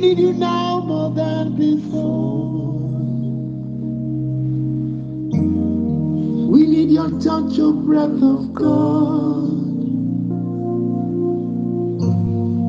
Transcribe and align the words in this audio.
need 0.00 0.18
you 0.18 0.32
now 0.32 0.80
more 0.80 1.10
than 1.10 1.56
before. 1.56 2.70
We 6.50 6.66
need 6.66 6.90
your 6.90 7.10
touch, 7.20 7.52
your 7.58 7.74
breath 7.74 8.22
of 8.22 8.54
God. 8.54 9.50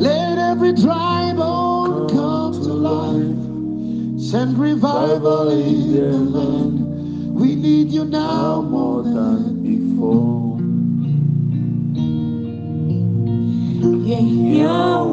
Let 0.01 0.37
every 0.39 0.73
dry 0.73 1.31
bone 1.33 1.91
oh, 1.93 2.07
come 2.09 2.53
to 2.53 2.73
life. 2.73 4.21
Send 4.21 4.57
revival 4.57 5.51
in 5.51 5.93
the 5.93 6.17
land. 6.17 7.33
We 7.33 7.55
need 7.55 7.91
you 7.91 8.03
now 8.05 8.61
more 8.61 9.03
than 9.03 9.63
before. 9.63 10.57
Yesu, 14.05 15.10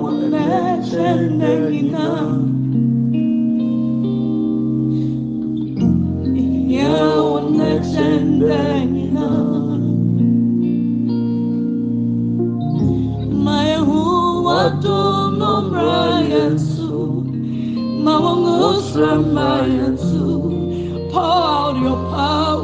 pour 21.11 21.23
out 21.23 21.77
your 21.81 21.97
power 22.11 22.58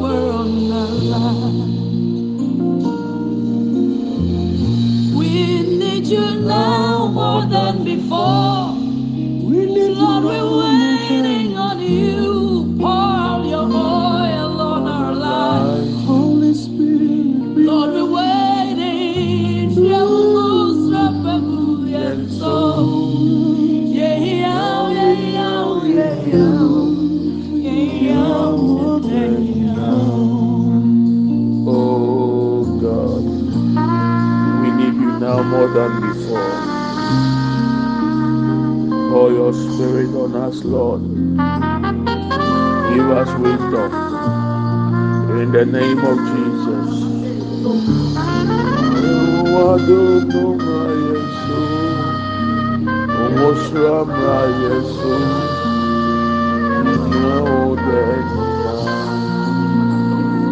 the 45.64 45.78
name 45.80 45.98
of 45.98 46.18
Jesus. 46.18 47.04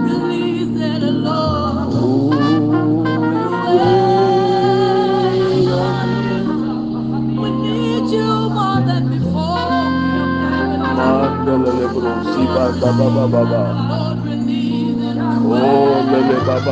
Release 0.04 0.80
it, 0.80 1.02
Lord. 1.02 1.62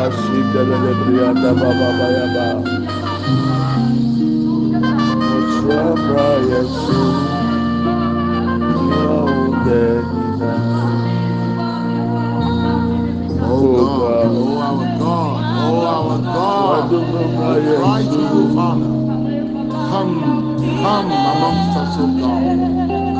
Lele 0.08 0.92
baba 1.04 1.52
baba 1.54 1.88
baya 1.98 2.26
ba. 2.34 2.46
Osramra 5.36 6.28
Yesu. 6.48 7.00
Oh 13.42 13.76
oh 13.82 14.58
our 14.68 14.86
God, 14.98 15.40
oh 15.68 15.86
our 15.94 16.18
God. 16.22 16.90
We 16.92 17.76
cry 17.76 18.02
to 18.02 18.20
you. 18.32 18.44
Come, 19.90 20.12
come 20.82 21.10
amongst 21.32 21.76
us, 21.76 21.94
O 21.98 22.06
God. 22.20 22.44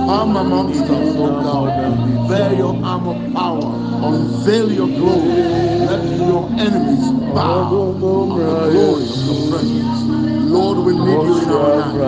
Come 0.08 0.36
amongst 0.36 0.82
us, 0.82 1.16
O 1.16 1.26
God. 1.42 2.28
Bear 2.28 2.52
your 2.54 2.74
arm 2.84 3.08
of 3.08 3.32
power. 3.34 3.70
Unveil 4.06 4.72
your 4.72 4.88
glory. 4.88 5.69
Let 5.91 6.06
your 6.19 6.47
enemies 6.51 7.11
bow 7.34 7.95
glory 7.99 8.45
of 8.45 8.75
your 8.75 9.51
presence. 9.51 10.03
Lord, 10.47 10.87
we 10.87 10.93
need 10.95 11.23
you 11.27 11.43
in 11.43 11.49
our 11.49 11.78
land. 11.78 11.99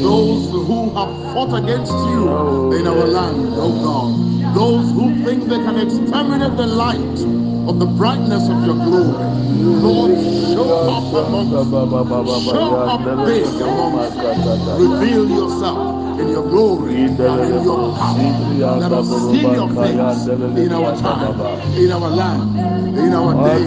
Those 0.00 0.50
who 0.50 0.94
have 0.96 1.12
fought 1.34 1.62
against 1.62 1.92
you 1.92 2.72
in 2.72 2.86
our 2.86 3.06
land, 3.06 3.52
oh 3.52 3.72
God. 3.84 4.54
Those 4.56 4.90
who 4.92 5.24
think 5.26 5.44
they 5.44 5.58
can 5.58 5.76
exterminate 5.76 6.56
the 6.56 6.66
light 6.66 7.18
of 7.68 7.78
the 7.78 7.86
brightness 8.00 8.48
of 8.48 8.64
your 8.64 8.76
glory. 8.80 9.28
Lord, 9.84 10.16
show 10.56 10.72
up 10.96 11.12
among 11.12 11.52
us. 11.52 11.68
Show 12.48 12.76
up 12.76 13.26
big 13.26 13.44
us. 13.44 14.80
Reveal 14.80 15.28
yourself 15.28 15.81
your 16.42 16.50
glory 16.50 16.94
and 17.04 17.20
in 17.20 17.64
your 17.64 17.96
power. 17.96 18.78
Let 18.78 18.92
us 18.92 19.08
see 19.08 19.42
your 19.42 19.68
face 19.68 20.26
in 20.58 20.72
our 20.72 20.96
time, 20.96 21.76
in 21.78 21.92
our 21.92 22.08
land, 22.10 22.58
in 22.98 23.12
our 23.12 23.34
day. 23.44 23.64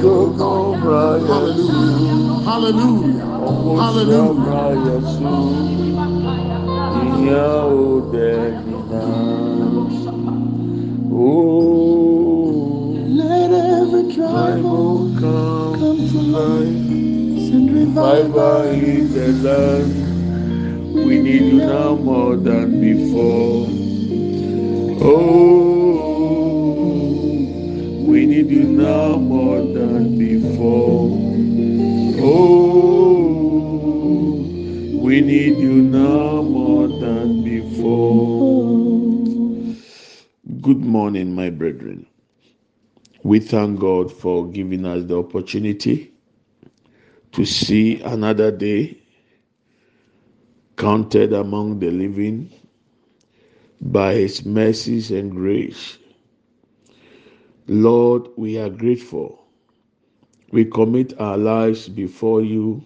Hallelujah. 1.25 2.43
Hallelujah. 2.43 2.45
Hallelujah. 2.45 3.25
Osramra 3.45 4.75
Yesu, 4.85 5.35
Yaude 7.25 8.63
nina. 8.65 9.03
Oh, 11.11 12.93
Let 13.07 13.51
every 13.51 14.13
dry 14.15 14.53
I 14.53 14.61
bone 14.61 15.13
will 15.13 15.19
come 15.19 15.79
come 15.79 16.07
to 16.09 16.19
life. 16.21 16.91
Revival 17.55 17.73
revival 17.73 18.71
in 18.71 19.13
the 19.13 19.27
land. 19.47 20.04
We 21.05 21.19
need 21.19 21.43
you 21.43 21.59
now 21.59 21.95
more 21.95 22.35
than 22.35 22.81
before. 22.81 23.67
Oh, 25.05 26.15
we 28.07 28.25
need 28.25 28.49
you 28.49 28.63
now 28.63 29.17
more 29.17 29.61
than 29.61 30.17
before. 30.17 31.11
Oh, 32.25 33.21
we 34.99 35.21
need 35.21 35.59
you 35.59 35.83
now 35.83 36.41
more 36.41 36.87
than 36.87 37.43
before. 37.43 38.79
Good 40.59 40.83
morning, 40.83 41.35
my 41.35 41.51
brethren. 41.51 42.07
We 43.21 43.39
thank 43.41 43.79
God 43.79 44.11
for 44.11 44.47
giving 44.49 44.87
us 44.87 45.03
the 45.03 45.19
opportunity 45.19 46.11
to 47.33 47.45
see 47.45 48.01
another 48.01 48.49
day 48.49 49.04
counted 50.77 51.33
among 51.33 51.79
the 51.79 51.91
living 51.91 52.51
by 53.81 54.15
his 54.15 54.45
mercies 54.45 55.11
and 55.11 55.31
grace. 55.31 55.97
Lord, 57.67 58.27
we 58.37 58.57
are 58.59 58.69
grateful. 58.69 59.43
We 60.51 60.65
commit 60.65 61.19
our 61.19 61.37
lives 61.37 61.89
before 61.89 62.41
you. 62.41 62.83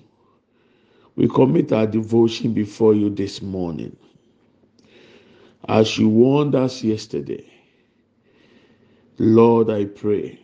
We 1.16 1.28
commit 1.28 1.72
our 1.74 1.88
devotion 1.88 2.54
before 2.54 2.94
you 2.94 3.10
this 3.10 3.42
morning. 3.42 3.96
As 5.68 5.98
you 5.98 6.10
warned 6.10 6.56
us 6.56 6.84
yesterday, 6.84 7.46
Lord, 9.20 9.70
I 9.70 9.86
pray 9.86 10.40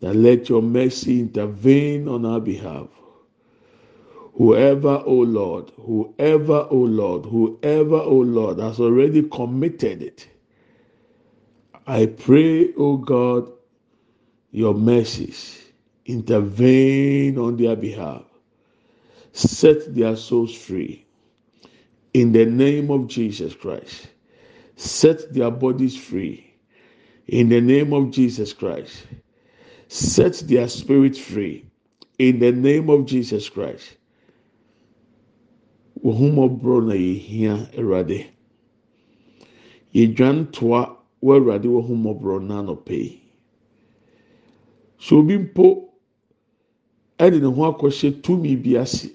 that 0.00 0.14
let 0.14 0.48
your 0.48 0.62
mercy 0.62 1.20
intervene 1.20 2.08
on 2.08 2.26
our 2.26 2.40
behalf. 2.40 2.88
Whoever, 4.38 5.02
O 5.04 5.14
Lord, 5.14 5.72
whoever, 5.84 6.68
O 6.70 6.76
Lord, 6.76 7.26
whoever, 7.26 7.96
O 7.96 8.18
Lord, 8.18 8.60
has 8.60 8.78
already 8.78 9.24
committed 9.24 10.00
it, 10.00 10.28
I 11.88 12.06
pray, 12.06 12.72
O 12.74 12.98
God, 12.98 13.50
your 14.52 14.74
mercies 14.74 15.60
intervene 16.06 17.36
on 17.36 17.56
their 17.56 17.74
behalf. 17.74 18.22
Set 19.32 19.92
their 19.92 20.14
souls 20.14 20.54
free. 20.54 21.04
In 22.14 22.30
the 22.30 22.46
name 22.46 22.92
of 22.92 23.08
Jesus 23.08 23.54
Christ, 23.54 24.06
set 24.76 25.34
their 25.34 25.50
bodies 25.50 25.96
free. 25.96 26.54
In 27.26 27.48
the 27.48 27.60
name 27.60 27.92
of 27.92 28.12
Jesus 28.12 28.52
Christ, 28.52 29.04
set 29.88 30.34
their 30.46 30.68
spirit 30.68 31.16
free. 31.16 31.66
In 32.20 32.38
the 32.38 32.52
name 32.52 32.88
of 32.88 33.04
Jesus 33.06 33.48
Christ. 33.48 33.97
Wɔn 36.02 36.14
ho 36.18 36.24
mmɔborɔ 36.28 36.86
na 36.86 36.94
yɛhia 36.94 37.54
Awurade. 37.78 38.38
yɛdwan 39.94 40.38
wɔ 40.60 40.78
awurade 41.22 41.68
wɔ 41.74 41.80
ho 41.86 41.94
mmɔborɔ 41.94 42.36
n'anɔpɛ 42.48 42.94
yi 43.02 43.20
so 44.98 45.18
obi 45.18 45.36
mpo 45.38 45.64
ɛde 47.18 47.40
ne 47.40 47.46
ho 47.46 47.62
akɔhyɛ 47.70 48.22
tumi 48.22 48.56
bi 48.62 48.76
ase 48.76 49.10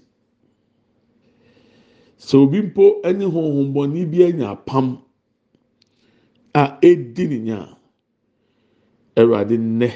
sɛ 2.18 2.36
obi 2.38 2.62
mpo 2.62 3.02
ne 3.04 3.26
honhommɔne 3.26 4.10
bi 4.12 4.24
anya 4.24 4.52
apam 4.56 4.98
a 6.54 6.78
edi 6.82 7.28
ne 7.28 7.38
nya 7.40 7.78
awurade 9.16 9.58
nnɛ 9.58 9.90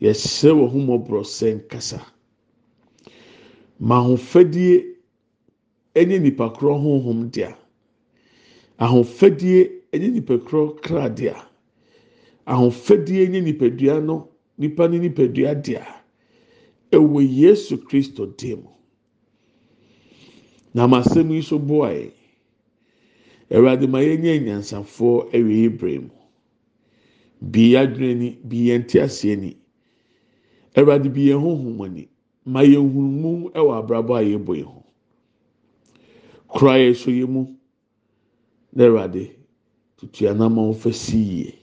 yɛsrɛ 0.00 0.50
wɔ 0.58 0.66
ho 0.70 0.78
mmɔborɔ 0.78 1.22
sɛ 1.24 1.54
nkasa 1.58 2.00
ma 3.78 3.96
ahofadie 4.00 4.91
ne 5.94 6.18
nipa 6.18 6.50
korɔ 6.50 6.74
honhom 6.82 7.30
dea. 7.30 7.56
Ahofadie 8.78 9.70
ne 9.92 10.08
nipa 10.08 10.38
korɔ 10.38 10.80
kra 10.82 11.08
dea 11.08 11.52
ahofadie 12.46 13.28
ne 13.28 13.40
nipadua 13.40 14.00
no 14.00 14.28
nipa 14.58 14.88
ne 14.88 14.98
nipadua 14.98 15.54
dea. 15.54 15.86
Ɛwɔ 16.92 17.20
yesu 17.28 17.78
kristo 17.78 18.26
dim 18.36 18.68
na 20.74 20.86
ma 20.86 21.02
yi 21.14 21.42
so 21.42 21.58
boae. 21.58 22.12
Awurade 23.50 23.86
ma 23.88 23.98
yɛnyɛ 24.00 24.42
nyansafoɔ 24.44 25.30
ɛwɔ 25.32 25.64
ebere 25.66 25.98
mu. 26.00 26.10
Bi 27.40 27.74
adwene 27.76 28.18
ni 28.18 28.38
bi 28.44 28.56
yɛn 28.68 28.86
ti 28.88 28.98
aseɛ 28.98 29.36
ni. 29.38 29.56
Awurade 30.76 31.12
bi 31.12 31.28
yɛn 31.28 31.40
honhom 31.40 31.80
ani. 31.84 32.08
Ma 32.44 32.60
yɛn 32.62 32.92
hunumu 32.92 33.50
ɛwɔ 33.52 33.72
abrabɔ 33.78 34.16
a 34.18 34.22
yɛbɔ 34.22 34.56
yɛn 34.56 34.64
ho. 34.64 34.81
Kora 36.52 36.74
yɛ 36.78 36.94
so 36.96 37.10
mu. 37.26 37.46
Na 38.74 38.84
awurade 38.84 39.32
tutu 39.96 40.28
anam 40.28 40.58
a 40.58 40.92
si 40.92 41.18
yie. 41.18 41.58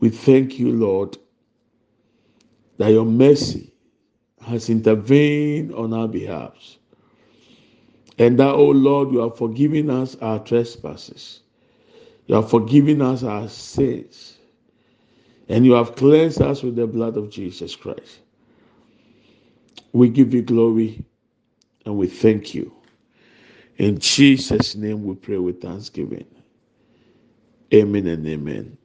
We 0.00 0.10
thank 0.10 0.58
you 0.58 0.72
lord 0.72 1.16
that 2.78 2.88
your 2.88 3.04
mercy 3.04 3.72
has 4.40 4.68
intervened 4.68 5.72
on 5.74 5.92
our 5.92 6.08
behalf 6.08 6.78
and 8.18 8.38
that 8.38 8.54
oh 8.54 8.70
lord 8.70 9.12
you 9.12 9.18
have 9.18 9.36
forgiven 9.36 9.90
us 9.90 10.16
our 10.16 10.38
trespasses. 10.40 11.40
You 12.26 12.36
have 12.36 12.50
forgiven 12.50 13.02
us 13.02 13.22
our 13.22 13.48
sins. 13.48 14.38
And 15.48 15.66
you 15.66 15.72
have 15.72 15.96
cleansed 15.96 16.40
us 16.40 16.62
with 16.62 16.76
the 16.76 16.86
blood 16.86 17.16
of 17.16 17.30
jesus 17.30 17.76
christ. 17.76 18.20
We 19.92 20.08
give 20.08 20.34
you 20.34 20.42
glory 20.42 21.04
and 21.84 21.96
we 21.96 22.06
thank 22.06 22.54
you. 22.54 22.72
In 23.78 23.98
Jesus' 23.98 24.74
name 24.74 25.04
we 25.04 25.14
pray 25.14 25.38
with 25.38 25.60
thanksgiving. 25.60 26.26
Amen 27.74 28.06
and 28.06 28.26
amen. 28.26 28.78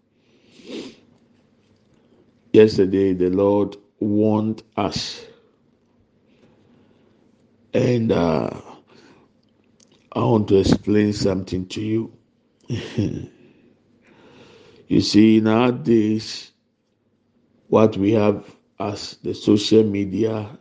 Yesterday, 2.53 3.13
the 3.13 3.29
Lord 3.29 3.75
warned 3.99 4.63
us. 4.77 5.25
And 7.73 8.11
uh, 8.11 8.49
I 10.13 10.19
want 10.19 10.47
to 10.49 10.57
explain 10.57 11.13
something 11.13 11.67
to 11.67 11.81
you. 11.81 12.13
you 14.87 15.01
see, 15.01 15.39
nowadays, 15.41 16.51
what 17.67 17.97
we 17.97 18.13
have 18.13 18.45
as 18.79 19.17
the 19.23 19.33
social 19.33 19.83
media 19.83 20.57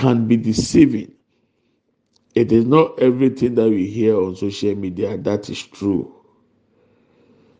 can 0.00 0.26
be 0.26 0.38
deceiving. 0.38 1.12
It 2.34 2.52
is 2.52 2.64
not 2.64 2.98
everything 2.98 3.54
that 3.56 3.68
we 3.68 3.86
hear 3.86 4.16
on 4.16 4.34
social 4.34 4.74
media 4.74 5.18
that 5.18 5.50
is 5.50 5.62
true. 5.62 6.14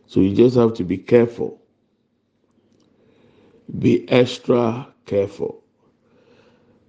So 0.07 0.21
you 0.21 0.35
just 0.35 0.55
have 0.57 0.73
to 0.75 0.83
be 0.83 0.97
careful. 0.97 1.61
Be 3.77 4.09
extra 4.09 4.87
careful. 5.05 5.63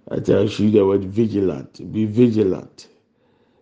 I 0.09 0.19
tell 0.21 0.45
you 0.45 0.71
the 0.71 0.85
word 0.85 1.05
vigilant. 1.05 1.91
Be 1.91 2.05
vigilant. 2.05 2.87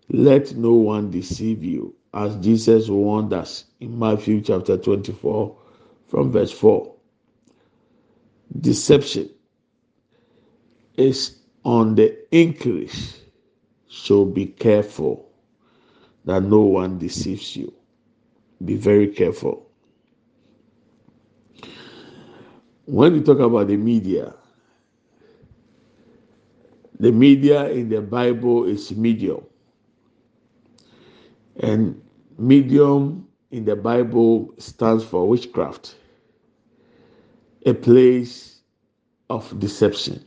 Let 0.09 0.55
no 0.55 0.73
one 0.73 1.11
deceive 1.11 1.61
you, 1.61 1.93
as 2.13 2.37
Jesus 2.37 2.87
warned 2.87 3.33
us 3.33 3.65
in 3.81 3.99
Matthew 3.99 4.41
chapter 4.41 4.77
24, 4.77 5.57
from 6.07 6.31
verse 6.31 6.51
4. 6.51 6.95
Deception 8.61 9.29
is 10.95 11.40
on 11.63 11.95
the 11.95 12.17
increase. 12.35 13.21
So 13.87 14.25
be 14.25 14.47
careful 14.47 15.29
that 16.25 16.43
no 16.43 16.61
one 16.61 16.97
deceives 16.97 17.55
you. 17.55 17.73
Be 18.63 18.75
very 18.75 19.07
careful. 19.07 19.67
When 22.85 23.15
you 23.15 23.21
talk 23.23 23.39
about 23.39 23.67
the 23.67 23.77
media, 23.77 24.33
the 26.99 27.11
media 27.11 27.69
in 27.69 27.89
the 27.89 28.01
Bible 28.01 28.65
is 28.65 28.91
medium. 28.91 29.43
And 31.59 32.01
medium 32.37 33.27
in 33.51 33.65
the 33.65 33.75
Bible 33.75 34.53
stands 34.57 35.03
for 35.03 35.27
witchcraft, 35.27 35.95
a 37.65 37.73
place 37.73 38.61
of 39.29 39.59
deception. 39.59 40.25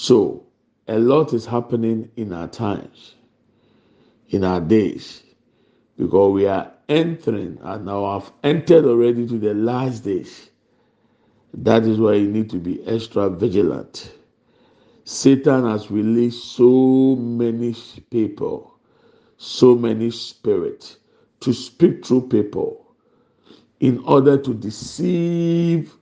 So, 0.00 0.44
a 0.86 0.96
lot 0.96 1.32
is 1.32 1.44
happening 1.44 2.08
in 2.14 2.32
our 2.32 2.46
times, 2.46 3.16
in 4.28 4.44
our 4.44 4.60
days, 4.60 5.24
because 5.98 6.32
we 6.34 6.46
are 6.46 6.70
entering 6.88 7.58
and 7.60 7.84
now 7.84 8.20
have 8.20 8.30
entered 8.44 8.84
already 8.84 9.26
to 9.26 9.38
the 9.40 9.54
last 9.54 10.04
days. 10.04 10.50
That 11.52 11.82
is 11.82 11.98
why 11.98 12.14
you 12.14 12.28
need 12.28 12.48
to 12.50 12.58
be 12.58 12.80
extra 12.86 13.28
vigilant. 13.28 14.12
Satan 15.02 15.64
has 15.68 15.90
released 15.90 16.44
so 16.44 17.16
many 17.16 17.74
people, 18.08 18.78
so 19.36 19.74
many 19.74 20.12
spirits 20.12 20.98
to 21.40 21.52
speak 21.52 22.06
through 22.06 22.28
people 22.28 22.86
in 23.80 23.98
order 24.04 24.38
to 24.38 24.54
deceive 24.54 25.92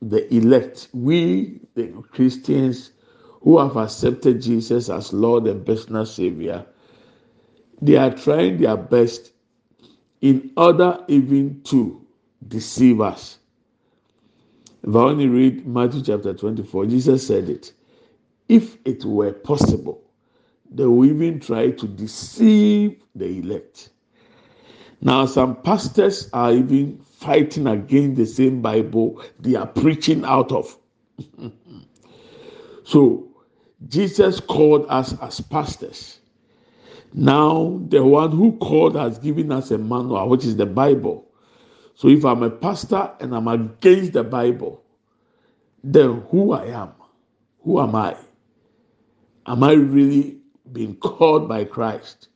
the 0.00 0.32
elect. 0.32 0.86
We, 0.92 1.62
the 1.74 1.88
Christians, 2.12 2.92
who 3.40 3.58
have 3.58 3.76
accepted 3.76 4.42
Jesus 4.42 4.88
as 4.88 5.12
Lord 5.12 5.46
and 5.46 5.64
personal 5.64 6.06
Savior, 6.06 6.66
they 7.80 7.96
are 7.96 8.14
trying 8.14 8.58
their 8.58 8.76
best 8.76 9.32
in 10.20 10.52
order 10.56 11.02
even 11.08 11.62
to 11.64 12.04
deceive 12.46 13.00
us. 13.00 13.38
If 14.82 14.94
I 14.94 14.98
only 14.98 15.28
read 15.28 15.66
Matthew 15.66 16.02
chapter 16.02 16.34
24, 16.34 16.86
Jesus 16.86 17.26
said 17.26 17.48
it. 17.48 17.72
If 18.48 18.76
it 18.84 19.04
were 19.04 19.32
possible, 19.32 20.02
they 20.70 20.84
will 20.84 21.04
even 21.04 21.40
try 21.40 21.70
to 21.70 21.86
deceive 21.86 23.02
the 23.14 23.26
elect. 23.26 23.90
Now, 25.00 25.26
some 25.26 25.62
pastors 25.62 26.28
are 26.32 26.52
even 26.52 26.98
fighting 26.98 27.66
against 27.66 28.16
the 28.16 28.26
same 28.26 28.60
Bible 28.60 29.22
they 29.38 29.54
are 29.54 29.66
preaching 29.66 30.24
out 30.24 30.52
of. 30.52 30.76
so, 32.84 33.29
Jesus 33.88 34.40
called 34.40 34.86
us 34.88 35.14
as 35.20 35.40
pastors. 35.40 36.18
Now, 37.12 37.80
the 37.88 38.04
one 38.04 38.30
who 38.30 38.56
called 38.58 38.94
has 38.96 39.18
given 39.18 39.50
us 39.50 39.70
a 39.70 39.78
manual, 39.78 40.28
which 40.28 40.44
is 40.44 40.56
the 40.56 40.66
Bible. 40.66 41.26
So, 41.94 42.08
if 42.08 42.24
I'm 42.24 42.42
a 42.42 42.50
pastor 42.50 43.10
and 43.20 43.34
I'm 43.34 43.48
against 43.48 44.12
the 44.12 44.22
Bible, 44.22 44.82
then 45.82 46.22
who 46.30 46.52
I 46.52 46.66
am? 46.66 46.92
Who 47.62 47.80
am 47.80 47.94
I? 47.94 48.16
Am 49.46 49.64
I 49.64 49.72
really 49.72 50.38
being 50.72 50.96
called 50.96 51.48
by 51.48 51.64
Christ? 51.64 52.28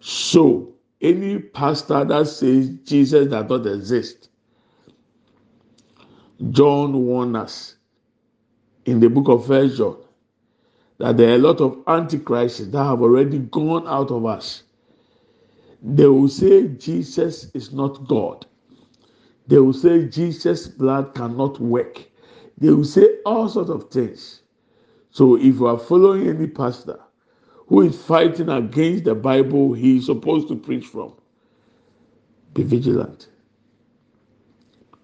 So, 0.00 0.72
any 1.00 1.38
pastor 1.38 2.04
that 2.04 2.28
says 2.28 2.70
Jesus 2.84 3.28
does 3.28 3.48
not 3.48 3.66
exist, 3.66 4.28
John 6.50 7.06
warned 7.06 7.36
us 7.36 7.76
in 8.84 9.00
the 9.00 9.08
book 9.08 9.28
of 9.28 9.46
First 9.46 9.78
John 9.78 10.03
that 11.04 11.18
there 11.18 11.32
are 11.32 11.34
a 11.34 11.38
lot 11.38 11.60
of 11.60 11.82
antichrists 11.86 12.66
that 12.68 12.82
have 12.82 13.02
already 13.02 13.38
gone 13.38 13.86
out 13.86 14.10
of 14.10 14.24
us. 14.24 14.62
They 15.82 16.06
will 16.06 16.28
say 16.28 16.66
Jesus 16.68 17.50
is 17.52 17.74
not 17.74 18.08
God. 18.08 18.46
They 19.46 19.58
will 19.58 19.74
say 19.74 20.06
Jesus' 20.08 20.66
blood 20.66 21.14
cannot 21.14 21.60
work. 21.60 22.02
They 22.56 22.70
will 22.70 22.86
say 22.86 23.18
all 23.26 23.50
sorts 23.50 23.68
of 23.68 23.90
things. 23.90 24.40
So 25.10 25.36
if 25.36 25.56
you 25.56 25.66
are 25.66 25.78
following 25.78 26.26
any 26.26 26.46
pastor 26.46 26.98
who 27.66 27.82
is 27.82 28.02
fighting 28.02 28.48
against 28.48 29.04
the 29.04 29.14
Bible 29.14 29.74
he 29.74 29.98
is 29.98 30.06
supposed 30.06 30.48
to 30.48 30.56
preach 30.56 30.86
from, 30.86 31.12
be 32.54 32.62
vigilant. 32.62 33.28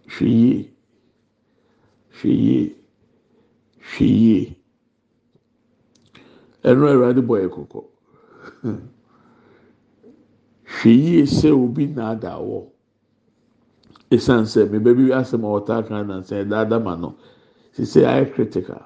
Hwee 0.08 0.70
yie, 2.22 2.74
hwee 3.98 4.56
ɛno 6.64 6.84
awurade 6.88 7.20
bɔ 7.22 7.34
yɛ 7.42 7.48
kɔkɔ 7.54 7.80
hwɛ 10.74 10.90
yie 11.04 11.24
sɛ 11.26 11.50
obi 11.52 11.86
naada 11.86 12.38
wɔ 12.38 12.66
esan 14.10 14.44
sɛ 14.44 14.68
mebe 14.70 14.94
bi 14.96 15.12
asɛm 15.12 15.44
a 15.44 15.48
ɔtaa 15.58 15.86
kan 15.86 16.06
na 16.06 16.20
sɛ 16.22 16.44
ɛdaada 16.44 16.82
ma 16.82 16.94
no. 16.96 17.16
Sise 17.72 18.02
ayɛ 18.04 18.32
critical. 18.34 18.82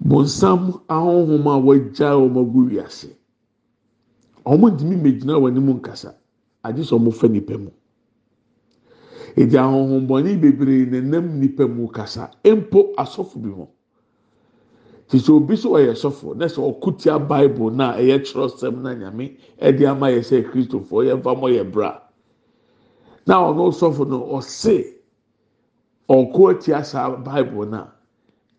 Bonsam 0.00 0.82
ahohom 0.88 1.46
a 1.46 1.54
wɔagya 1.66 2.12
wɔn 2.20 2.36
agu 2.40 2.60
wiase. 2.68 3.10
Wɔn 4.44 4.70
ntumi 4.76 4.96
mmegyina 4.96 5.34
wɔn 5.40 5.50
anim 5.56 5.68
nkasa. 5.80 6.14
Agye 6.62 6.82
sɛ 6.84 6.94
wɔn 7.00 7.12
fɛ 7.12 7.30
nipa 7.30 7.58
mu. 7.58 7.70
Edi 9.36 9.56
ahohombɔni 9.56 10.40
bebree 10.40 10.86
nenam 10.86 11.40
nipa 11.40 11.66
mu 11.66 11.88
kasa. 11.88 12.30
Mpo 12.44 12.92
asɔfo 12.96 13.40
bi 13.42 13.50
ho 13.50 13.68
te 15.14 15.20
sɛ 15.20 15.32
obi 15.32 15.56
so 15.56 15.70
ɔyɛ 15.78 15.94
sɔfo 15.94 16.34
na 16.34 16.46
sɛ 16.46 16.58
ɔkutia 16.60 17.18
bible 17.28 17.70
na 17.70 17.94
ɛyɛ 17.94 18.18
kyerɛsɛm 18.24 18.82
na 18.82 18.94
nyame 18.94 19.36
ɛde 19.62 19.86
ama 19.86 20.08
yɛ 20.10 20.20
sɛ 20.22 20.42
kristofoɔ 20.50 21.04
yɛ 21.06 21.16
nfa 21.20 21.34
mo 21.38 21.46
yɛ 21.48 21.70
bra. 21.70 22.02
Na 23.26 23.38
ɔno 23.46 23.70
sɔfo 23.70 24.08
no 24.08 24.18
ɔse 24.34 24.98
ɔko 26.08 26.50
atia 26.50 26.82
saa 26.84 27.14
bible 27.16 27.66
na 27.66 27.86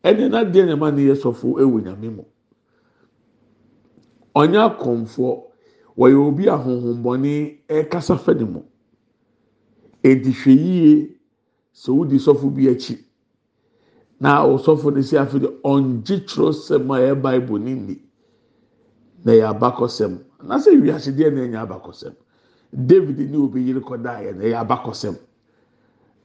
ɛne 0.02 0.30
na 0.32 0.46
deɛ 0.46 0.66
nyama 0.68 0.92
ne 0.92 1.02
yɛ 1.12 1.16
sɔfo 1.16 1.60
ɛwɔ 1.60 1.84
nyame 1.84 2.10
mu. 2.16 2.24
Ɔnyɛ 4.36 4.80
akɔnfoɔ 4.80 5.44
wɔyɛ 5.98 6.16
obi 6.28 6.44
ahohombɔni 6.48 7.60
ɛkasa 7.68 8.16
fɛ 8.16 8.38
ne 8.40 8.46
mu. 8.46 8.62
Edi 10.04 10.32
hwɛ 10.32 10.52
yie 10.56 11.18
sɛ 11.74 11.92
wodi 11.92 12.16
sɔfo 12.16 12.48
bi 12.56 12.70
akyi 12.72 13.05
na 14.20 14.44
ɔsɔfo 14.46 14.94
no 14.94 15.02
si 15.02 15.18
afi 15.18 15.40
de 15.40 15.48
ɔngye 15.64 16.26
twerɛsɛm 16.26 16.90
a 16.92 16.96
ɛyɛ 17.00 17.22
bible 17.22 17.60
ne 17.60 17.74
ni 17.76 18.02
na 19.24 19.32
ɛyɛ 19.34 19.46
abakɔsɛm. 19.54 20.20
Na 20.44 20.58
sɛ 20.58 20.80
wiase 20.82 21.12
deɛ 21.12 21.34
na 21.34 21.42
ɛnyɛ 21.42 21.60
abakɔsɛm. 21.68 22.14
David 22.74 23.20
ne 23.32 23.38
obi 23.38 23.62
yere 23.62 23.80
kɔda 23.82 24.22
yɛ 24.24 24.36
na 24.36 24.44
ɛyɛ 24.44 24.58
abakɔsɛm. 24.68 25.16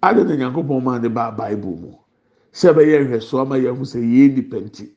Adi 0.02 0.25
na 0.25 0.35
nyankopɔn 0.37 0.82
maa 0.82 0.99
ne 0.99 1.09
ba 1.09 1.30
bible 1.32 1.76
mu? 1.76 1.92
Sɛ 2.52 2.73
ɛbɛyɛ 2.73 3.09
nhwɛso 3.09 3.40
ama 3.40 3.56
yɛn 3.59 3.76
ho 3.76 3.82
sɛ 3.85 3.99
yɛn 4.00 4.35
nipa 4.35 4.56
nti 4.61 4.90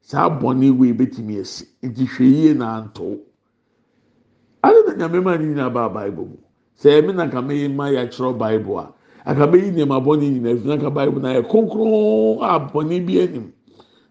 saa 0.00 0.28
bɔnne 0.28 0.76
wei 0.78 0.92
betumi 0.92 1.36
esi 1.40 1.64
nti 1.82 2.04
hwɛ 2.06 2.24
yie 2.24 2.54
na 2.54 2.76
anto 2.78 3.18
adi 4.62 4.78
na 4.86 4.94
nyame 5.08 5.22
maa 5.22 5.36
ne 5.38 5.68
ba 5.70 5.88
bible 5.88 6.26
mu? 6.26 6.36
Sɛ 6.78 7.00
ɛmi 7.00 7.14
na 7.14 7.28
kame 7.30 7.50
yi 7.54 7.68
ma 7.68 7.84
yɛatwerɛ 7.88 8.38
bible 8.38 8.78
a 8.78 8.92
akaba 9.24 9.56
yi 9.56 9.70
nneɛma 9.70 9.96
bɔnne 10.04 10.26
nyinaa 10.30 10.56
fi 10.60 10.68
na 10.68 10.76
ka 10.78 10.90
bible 10.90 11.20
na 11.20 11.34
yɛ 11.36 11.42
kronkron 11.48 12.38
a 12.42 12.58
bɔnne 12.72 13.06
bi 13.06 13.20
anim. 13.20 13.52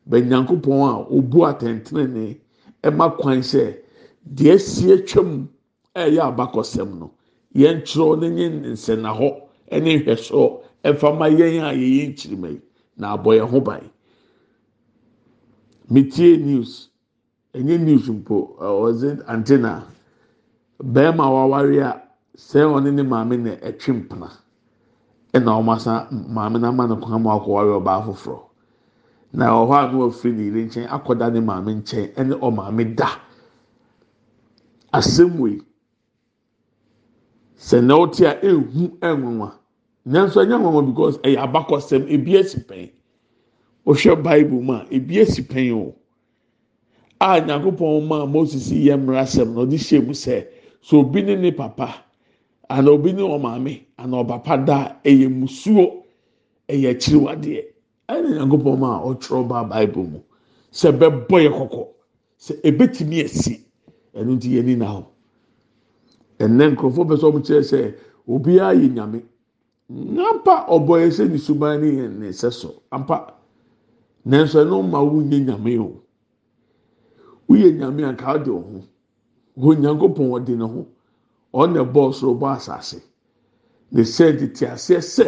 Bɛnyankopɔn 0.09 0.81
a 0.89 1.07
obu 1.15 1.39
atɛntɛnɛnɛ 1.45 2.37
ɛma 2.83 3.17
kwan 3.19 3.39
sɛ 3.41 3.77
deɛ 4.25 4.59
si 4.59 4.91
atwam 4.91 5.47
a 5.95 6.01
ɛyɛ 6.09 6.21
abakɔsɛm 6.35 6.99
no 6.99 7.11
yɛn 7.55 7.83
twerɛ 7.83 8.19
no 8.21 8.27
nye 8.29 8.49
nsɛnna 8.73 9.11
ɛne 9.71 9.89
nhwɛsoɔ 10.03 10.59
ɛfa 10.83 11.17
ma 11.17 11.25
yɛn 11.29 11.63
a 11.63 11.71
yɛyɛ 11.73 12.09
nkyirima 12.13 12.49
yi 12.51 12.61
na 12.97 13.13
abɔ 13.17 13.29
yɛn 13.37 13.49
ho 13.49 13.61
ban. 13.61 13.89
Metie 15.89 16.37
news. 16.37 16.89
Ɛnyɛ 17.53 17.79
news 17.79 18.07
mpo 18.09 18.55
ɔdze 18.59 19.23
antena 19.27 19.83
bɛrima 20.81 21.29
wawari 21.29 21.79
a 21.79 22.01
sɛ 22.35 22.65
ɔne 22.65 22.91
ne 22.93 23.03
maame 23.03 23.37
na 23.37 23.51
ɛtwe 23.57 23.93
mpena. 24.07 24.42
Ɛna 25.33 25.51
wɔn 25.57 25.75
asa 25.75 26.07
maame 26.11 26.59
na 26.59 26.67
ama 26.69 26.87
ne 26.87 26.95
kwan 26.95 27.21
mu 27.23 27.29
akɔwari 27.29 27.71
ɔbaa 27.79 28.05
foforɔ. 28.05 28.39
Na 29.33 29.45
ɔhɔ 29.49 29.73
a 29.89 29.91
no 29.91 30.07
afiri 30.09 30.31
ne 30.35 30.43
yere 30.43 30.65
nkyɛn 30.67 30.87
akɔda 30.89 31.33
ne 31.33 31.39
maame 31.41 31.71
nkyɛn 31.81 32.13
ɛne 32.15 32.33
ɔmaame 32.39 32.95
da. 32.95 33.09
Asɛm 34.93 35.39
wei 35.39 35.59
ɔte 37.59 38.21
a 38.27 38.39
ehu 38.45 38.97
ɛnwanwa. 38.99 39.51
Nanso 40.05 40.43
ɛnyɛ 40.45 40.59
nwanwa 40.61 40.85
because 40.85 41.17
ɛyɛ 41.19 41.37
abakɔsɛm 41.47 42.05
ebi 42.11 42.33
esi 42.37 42.59
pɛn. 42.67 42.91
Ohwɛ 43.87 44.23
bible 44.23 44.61
mu 44.61 44.73
a 44.73 44.85
ebi 44.91 45.15
esi 45.17 45.41
pɛn 45.41 45.73
o. 45.73 45.95
A 47.19 47.41
nyankopɔn 47.41 48.07
ma 48.07 48.25
moses 48.25 48.69
yɛ 48.69 48.99
mmara 48.99 49.23
sɛm 49.23 49.53
na 49.55 49.61
ɔde 49.65 49.77
hyɛ 49.79 50.05
mu 50.05 50.13
sɛ 50.13 50.45
so 50.81 50.99
obi 50.99 51.21
ne 51.23 51.35
ne 51.35 51.51
papa 51.51 52.03
ana 52.73 52.91
obi 52.91 53.13
ne 53.13 53.21
ɔmaame 53.21 53.73
ana 53.97 54.17
ɔpapa 54.23 54.65
da 54.65 54.77
a 54.85 54.95
ɛyɛ 55.09 55.27
musuo 55.29 56.03
ɛyɛ 56.67 56.89
akyiriwadeɛ. 56.91 57.61
Ɛna 58.09 58.29
nyankopɔn 58.35 58.79
ma 58.79 58.99
ɔtwerɛ 59.05 59.47
ba 59.47 59.63
bible 59.63 60.03
mu. 60.03 60.19
Sɛ 60.71 60.89
bɛbɔ 60.99 61.37
yɛ 61.45 61.51
kɔkɔ 61.57 61.87
sɛ 62.39 62.53
ebetumi 62.63 63.19
esi 63.23 63.61
ɛno 64.15 64.31
nti 64.35 64.49
yɛ 64.55 64.63
ni 64.65 64.75
na 64.75 64.87
hɔ 64.87 65.03
ɛnɛ 66.39 66.63
nkurɔfoɔ 66.73 67.05
bɛ 67.09 67.15
sɛ 67.17 67.25
ɔmo 67.29 67.39
kyerɛ 67.45 67.63
sɛ 67.63 67.95
obiara 68.27 68.73
yɛ 68.73 68.89
nyame. 68.93 69.21
Nampa 69.89 70.65
ɔbɔ 70.67 70.93
yɛ 71.01 71.09
sɛ 71.11 71.29
ne 71.29 71.37
suban 71.37 71.79
ne 71.81 71.87
yɛ 71.91 72.09
ne 72.17 72.27
sɛ 72.29 72.51
so 72.51 72.81
ampa. 72.91 73.33
Nanso 74.25 74.65
ɛno 74.65 74.81
ma 74.89 74.99
wunye 75.03 75.45
nyame 75.45 75.77
o. 75.79 76.01
Woyɛ 77.47 77.77
nyame 77.77 78.01
a 78.03 78.13
nka 78.13 78.25
ɔde 78.33 78.49
ɔho 78.49 78.81
wɔn 79.59 79.77
nyankopɔn 79.79 80.29
ɔde 80.31 80.57
ne 80.57 80.65
ho 80.65 80.87
ɔna 81.53 81.81
bɔɔl 81.93 82.13
soro 82.13 82.33
bɔ 82.35 82.47
asase. 82.57 83.01
Ne 83.91 84.01
sɛ 84.03 84.37
tete 84.39 84.65
aseɛ 84.67 85.01
sɛ 85.01 85.27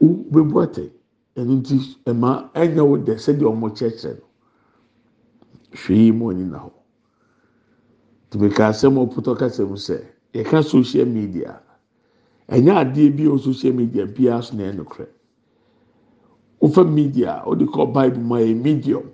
wo 0.00 0.08
bɛbu 0.30 0.62
atɛ 0.64 0.90
ɛno 1.36 1.52
nti 1.60 1.76
ɛma 2.06 2.50
ɛnya 2.54 2.82
wo 2.88 2.96
dɛ 2.98 3.14
sɛdeɛ 3.18 3.46
ɔmo 3.52 3.68
kyerɛkyerɛ 3.76 4.14
no. 4.18 4.24
Yi 5.88 6.12
mu 6.12 6.26
ɔni 6.32 6.44
na 6.50 6.58
hɔ. 6.58 6.70
Tìmika 8.30 8.68
asɛm 8.68 8.94
ɔpotɔ 8.96 9.36
kasa 9.38 9.64
mu 9.66 9.74
sɛ 9.76 10.04
yɛka 10.34 10.62
social 10.64 11.06
media. 11.06 11.60
Ɛnyɛ 12.48 12.72
adeɛ 12.82 13.16
bi 13.16 13.24
wɔ 13.24 13.38
social 13.40 13.72
media 13.72 14.06
biara 14.06 14.42
so 14.42 14.54
na 14.54 14.64
ɛyɛ 14.64 14.76
nokorɛ. 14.76 15.06
Wofa 16.60 16.84
media 16.84 17.42
ɔde 17.44 17.66
kɔ 17.66 17.92
bible 17.92 18.20
mu 18.22 18.34
a 18.36 18.38
ɛyɛ 18.40 18.62
medium. 18.62 19.10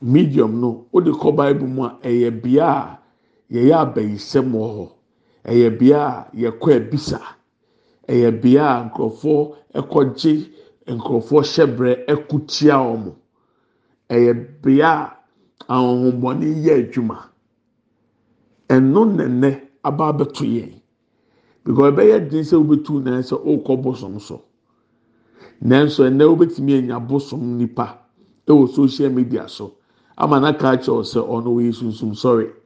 Medium 0.00 0.60
no 0.60 0.86
ɔde 0.92 1.12
kɔ 1.14 1.36
bible 1.36 1.66
mu 1.68 1.84
a 1.84 1.98
ɛyɛ 2.02 2.42
bea 2.42 2.66
a 2.66 3.01
yɛyɛ 3.52 3.74
abayisɛm 3.84 4.48
wɔ 4.54 4.66
hɔ. 4.76 4.86
Ɛyɛ 5.50 5.78
bea 5.78 6.00
a 6.06 6.28
yɛkɔ 6.36 6.68
abisa. 6.76 7.20
Ɛyɛ 8.08 8.30
bea 8.42 8.64
a 8.76 8.84
nkurɔfoɔ 8.86 9.40
ɛkɔgye 9.78 10.32
nkurɔfoɔ 10.94 11.40
hyɛbrɛ 11.52 11.90
ɛko 12.12 12.36
wɔn 12.38 13.14
ɛyɛ 14.10 14.32
bea 14.62 14.90
a 15.68 15.74
ahohombɔne 15.74 16.46
yɛ 16.64 16.72
adwuma. 16.80 17.18
Ɛno 18.68 19.00
nɛnɛ 19.16 19.50
aba 19.84 20.04
abɛto 20.12 20.44
yɛn. 20.44 20.72
Because 21.64 21.92
ɛbɛyɛ 21.92 22.28
den 22.30 22.44
sɛ 22.44 22.56
wobɛtu 22.56 23.02
nan 23.02 23.22
sɛ 23.22 23.36
ɔrekɔ 23.44 23.82
bosom 23.82 24.18
so. 24.20 24.42
Nanso 25.62 26.04
ɛnɛ 26.08 26.24
wobɛtumi 26.24 26.78
anya 26.78 26.98
bosom 27.00 27.58
nipa 27.58 27.98
ɛwɔ 28.46 28.68
social 28.74 29.10
media 29.10 29.48
so. 29.48 29.74
Ama 30.16 30.40
n'aka 30.40 30.72
akyerɛw 30.76 31.02
sɛ 31.04 31.20
ɔno 31.20 31.48
wɔyɛ 31.56 31.72
sunsun 31.74 32.12
sɔre 32.14 32.61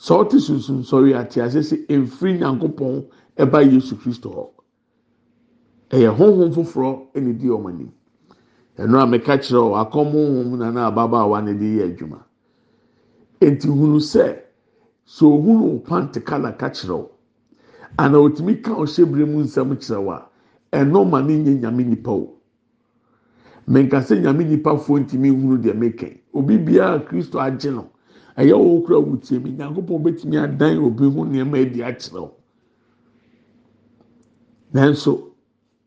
sɛ 0.00 0.14
ɔte 0.20 0.38
sunsun 0.40 0.82
sɔre 0.82 1.14
ate 1.14 1.42
ase 1.42 1.60
sɛ 1.60 1.76
efiri 1.88 2.38
nyankopɔn 2.38 3.04
ɛba 3.36 3.60
yesu 3.70 3.96
kristo. 3.96 4.30
Hɔ 4.30 4.48
ɛyɛ 5.90 6.08
honhom 6.16 6.52
foforɔ 6.52 7.12
ɛna 7.14 7.38
di 7.38 7.46
wɔn 7.48 7.68
anim 7.68 7.92
ɛno 8.78 8.96
a 8.98 9.06
mɛka 9.06 9.36
kyerɛw 9.44 9.76
akɔm 9.76 10.12
honhom 10.12 10.58
na 10.58 10.70
na 10.70 10.86
ababaawa 10.90 11.42
na 11.44 11.50
ɛde 11.52 11.68
yɛ 11.76 11.82
adwuma. 11.92 12.18
Eti 13.40 13.68
hunu 13.68 14.00
sɛ 14.00 14.38
sɛ 15.06 15.24
ohunu 15.26 15.82
pante 15.84 16.24
kala 16.24 16.52
ka 16.56 16.68
kyerɛw 16.70 17.06
ana 17.98 18.18
otumi 18.18 18.62
ka 18.62 18.72
ɔhyɛ 18.72 19.04
bere 19.12 19.26
mu 19.26 19.42
nsɛm 19.44 19.76
kyerɛw 19.76 20.08
a 20.16 20.28
ɛno 20.72 21.04
ma 21.10 21.20
ne 21.20 21.36
nye 21.36 21.60
nyame 21.60 21.84
nipa 21.86 22.10
o. 22.10 22.36
Mɛnkasa 23.68 24.16
nyame 24.22 24.48
nipa 24.48 24.78
fo 24.78 24.94
ntumi 24.98 25.28
hunu 25.28 25.58
deɛ 25.60 25.74
mɛkɛn 25.76 26.16
obi 26.32 26.56
biara 26.56 27.00
kristo 27.04 27.38
agye 27.38 27.70
no 27.70 27.90
ɛyɛ 28.40 28.54
wɔn 28.56 28.82
kura 28.84 28.98
wutie 29.00 29.38
mi 29.42 29.50
nyankopɔn 29.52 30.02
bɛtumi 30.04 30.36
adan 30.44 30.78
obi 30.78 31.04
ho 31.04 31.24
nneɛma 31.24 31.56
adi 31.60 31.80
akyerɛw 31.82 32.30
nanso 34.72 35.12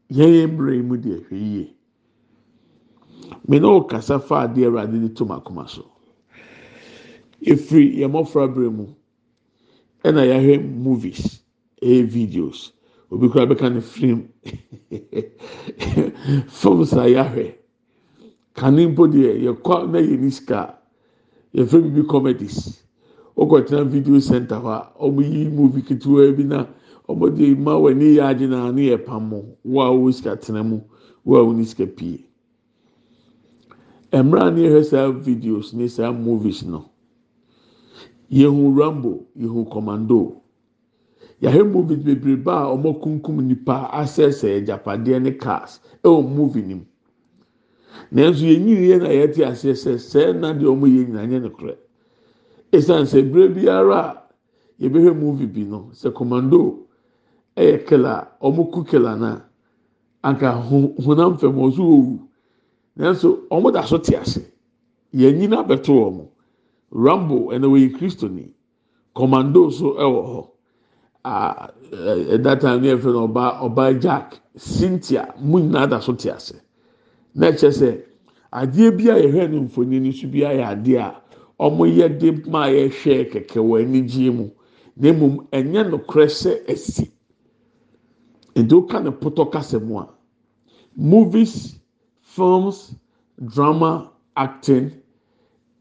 yɛn 0.09 0.31
yɛn 0.37 0.49
mmerɛ 0.51 0.73
yi 0.75 0.81
mu 0.81 0.95
deɛ 0.97 1.17
hwɛ 1.27 1.37
yie. 1.37 1.73
Mɛ 3.47 3.59
na 3.61 3.67
ɔkasa 3.79 4.19
fa 4.21 4.43
adeɛ 4.47 4.65
ɛwurade 4.67 5.01
de 5.01 5.09
to 5.09 5.25
makoma 5.25 5.67
so. 5.67 5.85
Efiri 7.41 7.97
yɛn 7.99 8.11
mmɔfra 8.11 8.47
bere 8.53 8.69
mu 8.69 8.85
ɛna 10.03 10.21
yɛahwɛ 10.29 10.61
movies 10.83 11.41
ɛyɛ 11.81 12.05
videos. 12.07 12.71
Obi 13.11 13.27
kura 13.29 13.45
bɛka 13.47 13.73
ne 13.73 13.81
film. 13.81 14.27
Films 16.47 16.93
a 16.93 17.05
yɛahwɛ. 17.09 17.55
Kane 18.53 18.87
mpo 18.93 19.07
deɛ 19.07 19.41
yɛkɔ 19.43 19.89
na 19.91 19.99
yɛ 19.99 20.19
ni 20.19 20.29
sika 20.29 20.77
yɛfrɛ 21.53 21.81
bi 21.83 21.89
bi 21.89 22.07
comedies 22.07 22.83
ɔkɔtena 23.37 23.89
video 23.89 24.19
center 24.19 24.55
hɔ 24.57 24.71
a 24.99 25.05
wɔn 25.09 25.31
yi 25.33 25.49
movie 25.49 25.81
ketewa 25.81 26.31
bi 26.35 26.43
na 26.43 26.65
wɔn 27.07 27.35
de 27.37 27.55
ma 27.55 27.73
wɔn 27.75 27.91
ani 27.91 28.15
yɛ 28.17 28.23
agye 28.29 28.47
na 28.47 28.67
ano 28.67 28.79
yɛ 28.81 28.97
pam 29.05 29.29
wo 29.63 29.81
a 29.81 29.89
wɔwɔ 29.89 30.13
sika 30.13 30.35
tena 30.37 30.63
mu 30.63 30.81
wo 31.23 31.37
a 31.37 31.43
wɔn 31.45 31.65
sika 31.65 31.85
pie 31.87 32.25
mmerɛ 34.11 34.53
ne 34.55 34.61
yɛhwɛ 34.67 34.83
saa 34.85 35.11
videos 35.11 35.73
ne 35.73 35.87
saa 35.87 36.11
movies 36.11 36.63
no 36.63 36.85
yɛhu 38.31 38.75
rambo 38.75 39.25
yɛhu 39.37 39.69
commando. 39.69 40.41
Yɛahwɛ 41.41 41.71
movies 41.71 41.97
bebree 42.03 42.35
ba 42.43 42.65
a 42.69 42.75
wɔn 42.75 42.99
kunkum 43.01 43.41
nipa 43.45 43.89
asɛsɛ 43.93 44.57
agyapadeɛ 44.61 45.21
ne 45.21 45.31
cars 45.31 45.79
ɛwɔ 46.03 46.29
movie 46.35 46.61
nim 46.61 46.85
nanso 48.11 48.45
yɛn 48.45 48.67
yɛ 48.67 48.97
na 49.01 49.09
yɛte 49.09 49.41
aseɛ 49.45 49.73
sɛ 49.75 49.91
sɛɛ 49.97 50.39
na 50.39 50.53
deɛ 50.53 50.69
wɔn 50.69 50.89
yɛ 50.95 51.01
nyinaa 51.07 51.25
nyɛ 51.27 51.39
no 51.41 51.49
korɛ 51.49 51.75
esan 52.71 53.03
sɛ 53.05 53.21
bere 53.31 53.49
biara 53.49 53.99
a 53.99 54.23
yɛbɛhwɛ 54.81 55.13
movie 55.19 55.45
bi 55.47 55.63
no 55.63 55.89
sɛ 55.93 56.11
commando 56.13 56.87
ɛyɛ 57.57 57.85
killer 57.87 58.27
a 58.41 58.51
ku 58.51 58.83
killer 58.83 59.15
na 59.17 59.41
anka 60.23 60.51
honam 61.05 61.37
fam 61.39 61.53
wɔn 61.55 61.71
wɔwu 61.77 62.19
nanso 62.97 63.39
wɔn 63.49 63.73
da 63.73 63.83
so 63.85 63.97
te 63.97 64.15
ase. 64.15 64.41
Yɛn 65.13 65.37
nyina 65.37 65.63
bɛto 65.63 65.93
wɔn 65.93 66.27
rambo 66.91 67.51
ɛna 67.53 67.67
wɔyɛ 67.67 67.93
kristoni. 67.97 68.51
Commando 69.13 69.69
so 69.69 69.93
ɛwɔ 69.93 70.21
hɔ. 70.29 70.47
A 71.25 71.69
ɛda 72.33 72.59
time 72.59 72.81
ne 72.81 72.87
yɛfrɛ 72.93 73.13
no 73.13 73.27
ɔbaa 73.27 73.59
ɔbaa 73.61 73.99
jack 74.01 74.39
cynthia 74.57 75.33
mu 75.39 75.59
nyinaa 75.59 75.89
da 75.89 75.99
so 75.99 76.13
te 76.13 76.29
ase. 76.29 76.55
Na 77.35 77.47
ɛkyɛ 77.51 77.71
sɛ 77.71 77.89
adeɛ 78.51 78.91
bi 78.97 79.09
a 79.09 79.15
yɛhwɛ 79.23 79.51
no 79.51 79.61
mfonini 79.67 79.99
no 80.07 80.11
so 80.11 80.27
bi 80.27 80.39
ayɛ 80.39 80.63
adeɛ 80.73 80.99
a 81.59 81.69
wɔyɛ 81.69 82.19
de 82.19 82.31
ma 82.49 82.65
yɛhwɛ 82.67 83.29
kɛkɛ 83.31 83.59
wɔ 83.59 83.81
anigye 83.83 84.31
mu. 84.33 84.49
Na 84.95 85.09
mmom 85.13 85.47
ɛnyɛ 85.51 85.81
nokorɛ 85.89 86.27
sɛ 86.41 86.51
ɛsi 86.71 87.05
nti 88.55 88.73
woka 88.75 88.99
ne 89.03 89.09
potɔ 89.11 89.51
kasa 89.51 89.79
mu 89.79 89.97
a 89.99 90.07
movies 90.95 91.79
films 92.21 92.95
drama 93.53 94.11
acting 94.37 94.91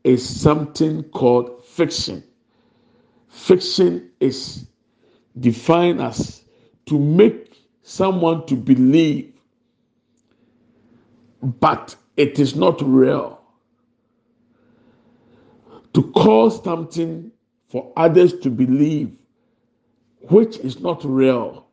is 0.04 0.22
something 0.24 1.02
called 1.10 1.62
fiction. 1.64 2.22
Fiction 3.28 4.10
is 4.20 4.66
defined 5.38 6.00
as 6.00 6.44
to 6.86 6.98
make 6.98 7.52
someone 7.82 8.46
to 8.46 8.56
believe 8.56 9.32
but 11.42 11.94
it 12.16 12.38
is 12.38 12.54
not 12.56 12.80
real. 12.82 13.40
To 15.94 16.02
cause 16.12 16.62
something 16.62 17.30
for 17.68 17.92
others 17.96 18.34
to 18.40 18.50
believe 18.50 19.12
which 20.30 20.56
is 20.58 20.80
not 20.80 21.04
real 21.04 21.66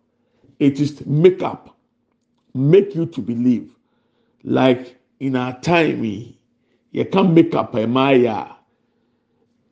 it 0.60 0.80
is 0.80 1.06
make 1.06 1.42
up 1.42 1.78
make 2.54 2.96
you 2.96 3.06
to 3.06 3.22
believe. 3.22 3.72
Like 4.44 4.98
in 5.20 5.36
our 5.36 5.60
time 5.62 6.04
yi 6.04 6.38
yɛka 6.94 7.32
make 7.34 7.54
up 7.56 7.76
a 7.76 7.86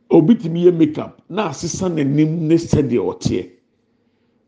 obi 0.10 0.36
tumi 0.36 0.64
yɛ 0.66 0.76
make 0.78 0.98
up. 0.98 1.22
Na 1.30 1.50
asesa 1.50 1.90
n'anim 1.90 2.42
ne 2.48 2.56
sɛdeɛ 2.56 3.00
ɔteɛ 3.00 3.50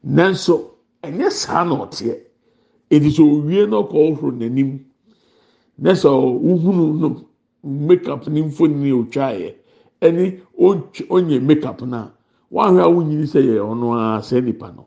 nanso 0.06 0.72
ɛnyɛ 1.04 1.32
saa 1.32 1.64
na 1.64 1.76
ɔteɛ 1.86 2.20
edi 2.90 3.10
sɛ 3.10 3.22
owie 3.24 3.68
na 3.70 3.78
ɔkɔ 3.78 4.16
ɔhoro 4.16 4.32
n'anim 4.38 4.86
na 5.82 5.92
sɛ 5.96 6.10
ɔhuhunu 6.10 7.00
no 7.00 7.26
make 7.64 8.08
up 8.08 8.28
ne 8.28 8.42
mfoni 8.42 8.92
otwa 8.92 9.32
yɛ 9.32 9.56
ɛne 10.02 10.40
onye 11.10 11.40
make 11.42 11.66
up 11.66 11.82
na 11.82 12.10
wahwɛ 12.52 12.82
a 12.84 12.90
wonyini 12.90 13.24
sɛ 13.28 13.40
yɛ 13.44 13.60
ɔno 13.60 13.94
ara 13.96 14.20
sɛ 14.22 14.44
nipa 14.44 14.72
no. 14.76 14.86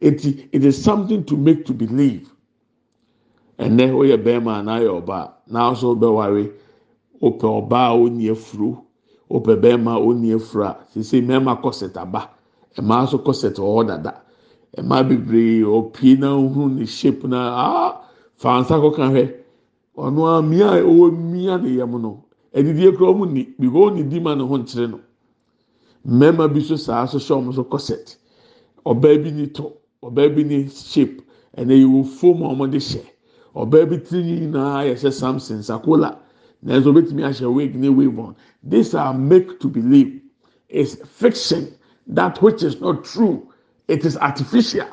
Eti 0.00 0.48
it 0.52 0.64
is 0.64 0.82
something 0.82 1.24
to 1.24 1.36
make 1.36 1.64
to 1.64 1.72
believe. 1.72 2.28
Ɛnɛ 3.58 3.92
oyɛ 3.92 4.16
bɛrima 4.22 4.60
anayɛ 4.60 4.88
ɔbaa 5.00 5.30
n'aso 5.50 5.94
bɛware 5.96 6.50
opɛ 7.22 7.46
ɔbaa 7.60 7.88
a 7.92 7.96
onni 7.96 8.28
afuro 8.30 8.84
opɛ 9.30 9.56
bɛrima 9.60 9.96
a 9.96 10.00
onni 10.00 10.34
afuro 10.34 10.64
a 10.64 10.76
sisi 10.92 11.22
mɛrima 11.22 11.60
kɔsɛt 11.62 11.96
aba 11.96 12.28
mmaa 12.78 13.04
nso 13.04 13.18
kɔsɛt 13.18 13.56
ɔwɔ 13.56 13.86
dada. 13.86 14.20
Mmaa 14.76 15.04
bebree 15.08 15.62
opie 15.62 16.16
na 16.16 16.34
ohun 16.36 16.76
ne 16.76 16.84
shape 16.84 17.24
na 17.24 17.38
aa 17.54 18.00
fansa 18.36 18.76
kɔka 18.76 19.08
hwɛ. 19.12 19.43
Ɔno 19.96 20.26
a 20.26 20.42
mmea 20.42 20.70
a 20.70 20.80
ɔwɔ 20.82 21.10
mmea 21.12 21.58
ne 21.62 21.70
yam 21.76 22.02
no 22.02 22.24
adidie 22.52 22.92
kura 22.96 23.10
ɔmo 23.12 23.30
ni 23.30 23.54
biko 23.58 23.90
ɔni 23.90 24.08
di 24.08 24.20
ma 24.20 24.34
ne 24.34 24.42
ho 24.42 24.58
nkyerɛ 24.58 24.90
no. 24.90 25.00
Mmarima 26.06 26.52
bi 26.52 26.60
so 26.60 26.76
saa 26.76 27.06
so 27.06 27.18
hyɛ 27.18 27.42
ɔmo 27.42 27.54
so 27.54 27.64
kɔsɛt 27.64 28.16
ɔbaa 28.84 29.22
bi 29.22 29.30
ni 29.30 29.46
tɔ 29.46 29.72
ɔbaa 30.02 30.34
bi 30.34 30.42
ni 30.42 30.68
shape 30.68 31.22
ɛna 31.56 31.74
yɛ 31.74 31.86
wɔ 31.86 32.04
fom 32.06 32.42
a 32.42 32.48
ɔmo 32.48 32.70
de 32.70 32.78
hyɛ. 32.78 33.04
Ɔbaa 33.54 33.88
bi 33.88 33.96
tiri 33.98 34.40
nyinaa 34.40 34.84
yɛhyɛ 34.84 35.12
samson 35.12 35.58
sakola 35.62 36.18
nanso 36.64 36.92
obetumi 36.92 37.22
ahyɛ 37.22 37.52
wig 37.52 37.76
ne 37.76 37.88
wig 37.88 38.18
on. 38.18 38.34
These 38.62 38.94
are 38.94 39.14
make 39.14 39.60
to 39.60 39.68
believe. 39.68 40.20
Is 40.68 41.00
fiction 41.06 41.68
that 42.08 42.42
which 42.42 42.64
is 42.64 42.80
not 42.80 43.04
true 43.04 43.48
it 43.86 44.04
is 44.04 44.16
artificial. 44.16 44.88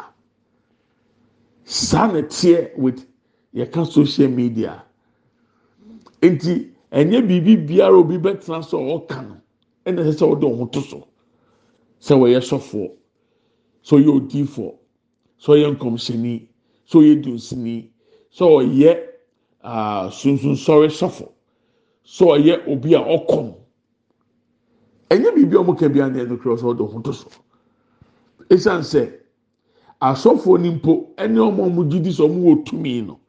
Teɛ 1.65 2.77
with 2.77 3.07
yɛka 3.55 3.91
social 3.91 4.27
media 4.27 4.83
nti 6.21 6.71
ɛnyɛ 6.91 7.21
biribi 7.27 7.57
biara 7.67 7.97
obi 7.97 8.17
bɛtena 8.17 8.63
so 8.63 8.77
a 8.77 8.97
ɔka 8.99 9.21
no 9.27 9.35
ɛna 9.85 10.01
ɛsɛ 10.03 10.13
sɛ 10.19 10.25
ɔde 10.31 10.45
ɔho 10.45 10.71
to 10.71 10.81
so 10.81 11.07
sɛ 11.99 12.13
wɔyɛ 12.19 12.39
sɔfoɔ 12.41 12.91
sɛ 13.83 13.95
ɔyɛ 13.97 14.09
odiifoɔ 14.17 14.71
sɛ 15.39 15.49
ɔyɛ 15.53 15.67
nkɔmhyɛni 15.75 16.47
sɛ 16.85 16.95
ɔyɛ 16.99 17.21
dunsini 17.23 17.89
sɛ 18.31 18.45
ɔyɛ 18.45 18.91
aa 19.63 20.09
sunsunsɔre 20.09 20.89
sɔfo 20.89 21.29
sɛ 22.05 22.23
ɔyɛ 22.25 22.67
obi 22.67 22.93
a 22.95 22.99
ɔkɔm 22.99 23.53
ɛnyɛ 25.09 25.29
biribi 25.35 25.55
a 25.55 25.59
ɔmo 25.63 25.73
ka 25.79 25.89
bi 25.89 25.99
a 26.01 26.09
na 26.09 26.19
ɛno 26.23 26.37
kura 26.41 26.55
sɛ 26.55 26.65
ɔde 26.75 26.81
ɔho 26.85 27.03
to 27.03 27.13
so 27.13 27.27
esan 28.49 28.81
sɛ 28.81 29.09
asɔfoɔ 30.01 30.59
ni 30.61 30.69
ɛne 31.17 31.37
ɔmo 31.39 31.65
ɔmo 31.65 31.89
gyi 31.89 32.11
sɛ 32.11 32.23
ɔmo 32.29 32.39
wɔ 32.45 32.63
tumi 32.65 33.01
no 33.01 33.19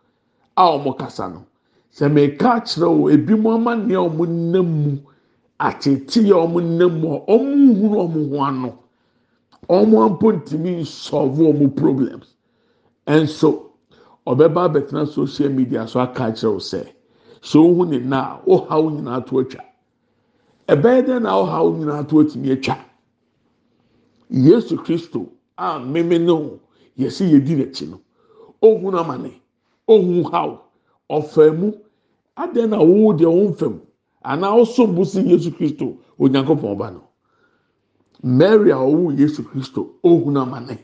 a 0.56 0.62
ɔmo 0.76 0.96
kasa 0.98 1.28
no 1.28 1.46
sɛ 1.92 2.08
mɛka 2.08 2.50
kyerɛ 2.66 2.88
wo 2.98 3.08
ebi 3.10 3.34
mo 3.36 3.52
ama 3.54 3.76
nea 3.76 3.98
ɔmo 4.00 4.26
nam 4.26 4.66
mu 4.82 4.98
atete 5.60 6.20
a 6.30 6.34
ɔmo 6.44 6.60
nam 6.78 7.00
mu 7.00 7.14
a 7.14 7.18
ɔmo 7.26 7.54
nhuru 7.76 7.96
ɔmo 8.06 8.30
ho 8.30 8.44
ano. 8.44 8.78
Ɔmo 9.68 9.96
ampo 10.06 10.32
ntumi 10.32 10.80
nsɔlve 10.82 11.38
ɔmo 11.52 11.76
problems. 11.76 12.34
Ɛnso 13.06 13.62
ɔbɛba 14.26 14.64
abɛtena 14.68 15.06
social 15.06 15.50
media 15.50 15.86
so 15.86 16.00
aka 16.00 16.32
kyerɛ 16.32 16.52
wo 16.52 16.58
sɛ 16.58 16.86
sɛ 17.42 17.56
ohun 17.58 17.90
ne 17.90 17.98
na 17.98 18.38
ɔhaw 18.46 18.90
nyinaa 18.90 19.26
to 19.26 19.34
atwa. 19.40 19.60
Ɛbɛyɛ 20.68 21.06
dɛ 21.06 21.22
na 21.22 21.30
ɔhaw 21.42 21.76
nyinaa 21.76 22.08
to 22.08 22.16
atumi 22.20 22.52
atwa? 22.56 22.78
Yesu 24.30 24.76
kristo 24.78 25.28
a 25.58 25.78
mmemme 25.78 26.24
no 26.24 26.58
yɛsi 26.98 27.28
yɛdi 27.32 27.56
n'akyi 27.58 27.90
no 27.90 28.00
ohun 28.62 28.94
amane 28.94 29.32
ohun 29.86 30.24
haw 30.32 30.58
ɔfɛ 31.18 31.56
mu. 31.58 31.72
Adan 32.36 32.70
na 32.70 32.78
ɔwɔ 32.78 33.16
deɛ 33.18 33.28
ɔwɔ 33.28 33.44
nfam 33.52 33.74
anaa 34.24 34.56
ɔsom 34.60 34.94
bo 34.94 35.04
si 35.04 35.20
yesu 35.20 35.50
kristo 35.52 35.98
onyankopɔn 36.18 36.78
ba 36.78 36.90
no? 36.90 37.02
Mary 38.22 38.70
a 38.70 38.76
ɔwɔ 38.76 39.18
yesu 39.18 39.42
kristo 39.44 39.90
ohun 40.02 40.36
amane. 40.36 40.78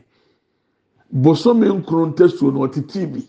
Bosome 1.11 1.65
nkron 1.67 2.13
ntasuo 2.13 2.53
no 2.53 2.67
ɔtete 2.67 3.11
bi. 3.11 3.21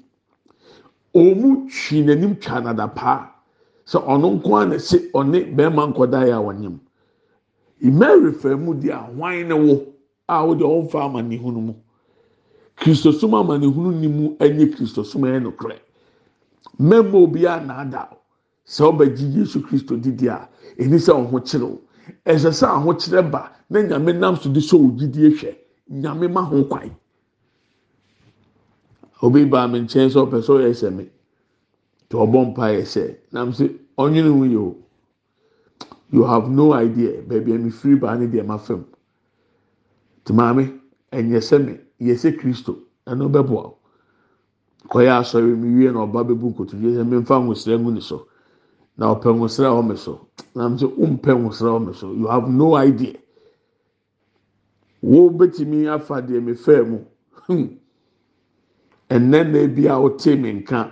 Ɔmu 1.14 1.68
twi 1.70 2.02
n'anim 2.04 2.36
twa 2.38 2.60
nada 2.60 2.88
paa. 2.88 3.30
Sɛ 3.86 4.04
ɔno 4.04 4.36
nko 4.36 4.56
ara 4.56 4.66
na 4.66 4.74
ɛsɛ 4.76 5.10
ɔne 5.12 5.54
bɛrima 5.56 5.92
nkɔda 5.94 6.26
yɛ 6.28 6.34
a 6.36 6.42
wɔnyam. 6.44 6.78
Mary 7.80 8.32
fɛ 8.32 8.58
mu 8.60 8.74
di 8.74 8.88
ahwan 8.90 9.48
ne 9.48 9.54
wo 9.54 9.86
a 10.28 10.44
wɔde 10.44 10.60
ɔnfa 10.62 11.04
amanehunu 11.08 11.60
mu. 11.66 11.74
Kristosom 12.76 13.32
amanehunu 13.32 13.98
ni 13.98 14.08
mu 14.08 14.36
ɛnyɛ 14.36 14.74
kristosom 14.76 15.22
ɛyɛ 15.22 15.40
nokorɛ 15.42 15.78
mmarima 16.80 17.18
obiara 17.18 17.64
naada 17.66 18.08
sɛ 18.66 18.82
ɔbɛgye 18.90 19.26
yesu 19.36 19.60
kristo 19.62 19.96
didi 19.96 20.28
a 20.28 20.48
ɛni 20.78 20.98
sɛ 20.98 21.12
ɔho 21.12 21.36
kyerɛw 21.48 21.76
ɛsɛ 22.26 22.50
sɛ 22.52 22.66
ahokyerɛ 22.76 23.30
ba 23.30 23.52
na 23.70 23.80
nyame 23.82 24.12
nam 24.18 24.36
so 24.36 24.48
de 24.50 24.60
sɛ 24.60 24.76
ogyidie 24.76 25.30
hwɛ 25.36 25.56
nyame 25.90 26.28
ma 26.32 26.42
ho 26.42 26.64
kwan. 26.64 26.90
Obi 29.22 29.44
baa 29.44 29.66
mi 29.68 29.80
nkyɛn 29.80 30.08
sɛ 30.10 30.18
ɔpɛ 30.26 30.38
sɛ 30.42 30.52
ɔyɛ 30.58 30.72
sɛ 30.74 30.90
mi 30.96 31.04
tí 32.08 32.16
ɔbɔ 32.16 32.38
mpa 32.50 32.64
yɛ 32.74 32.82
sɛ 32.84 33.16
nam 33.32 33.52
sɛ 33.52 33.64
ɔnwene 33.98 34.30
ho 34.32 34.44
yɛ 34.44 34.76
you 36.12 36.24
have 36.24 36.48
no 36.50 36.72
idea. 36.72 37.22
Baabi 37.22 37.54
a 37.54 37.58
mi 37.58 37.70
firi 37.70 37.94
baa 38.00 38.16
ne 38.16 38.26
deɛ 38.26 38.44
ma 38.44 38.56
fam. 38.58 38.84
Tí 40.24 40.32
maame 40.34 40.80
ɛnyɛ 41.12 41.38
sɛ 41.40 41.58
mi 41.64 41.78
yɛ 42.00 42.14
sɛ 42.16 42.36
kristo 42.38 42.78
ɛno 43.06 43.28
bɛboa 43.30 43.64
o 43.64 43.79
kɔyɛ 44.88 45.12
asɔre 45.20 45.56
mi 45.56 45.68
wie 45.78 45.90
na 45.92 46.00
ɔba 46.06 46.24
bɛbu 46.28 46.46
nkotodwe 46.50 46.94
sɛ 46.96 47.04
mi 47.06 47.16
nfa 47.18 47.34
nwosira 47.40 47.78
ngu 47.78 47.90
ne 47.92 48.00
so 48.00 48.26
na 48.96 49.14
ɔpɛ 49.14 49.28
nwosira 49.36 49.68
wɔ 49.70 49.86
mi 49.88 49.96
so 49.96 50.28
nam 50.54 50.76
sɛ 50.78 50.86
ɔmpɛ 50.96 51.30
nwosira 51.40 51.70
wɔ 51.76 51.86
mi 51.86 51.92
so 51.94 52.12
you 52.12 52.26
have 52.26 52.48
no 52.48 52.74
idea. 52.74 53.14
Wo 55.02 55.30
bɛtumi 55.30 55.88
afa 55.88 56.22
deɛ 56.22 56.42
mi 56.42 56.52
fɛ 56.52 56.86
mu. 56.88 56.98
Hmm. 57.46 57.66
Ɛnɛ 59.10 59.50
na 59.52 59.58
ebi 59.58 59.86
a 59.86 59.94
ɔte 59.98 60.38
mi 60.38 60.52
nka 60.60 60.90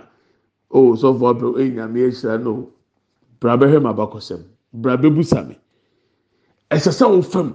o 0.71 0.93
sɔfo 0.95 1.23
abirɛ 1.33 1.57
eyi 1.59 1.71
nyame 1.75 1.99
ehyira 2.09 2.37
no. 2.43 2.71
Bra 3.39 3.57
bɛhwɛ 3.57 3.81
mu 3.81 3.89
abakɔsɛm 3.89 4.43
bra 4.73 4.97
bɛbusa 4.97 5.47
mi 5.47 5.55
ɛsɛ 6.71 6.91
sɛ 6.91 7.05
ɔfam 7.19 7.53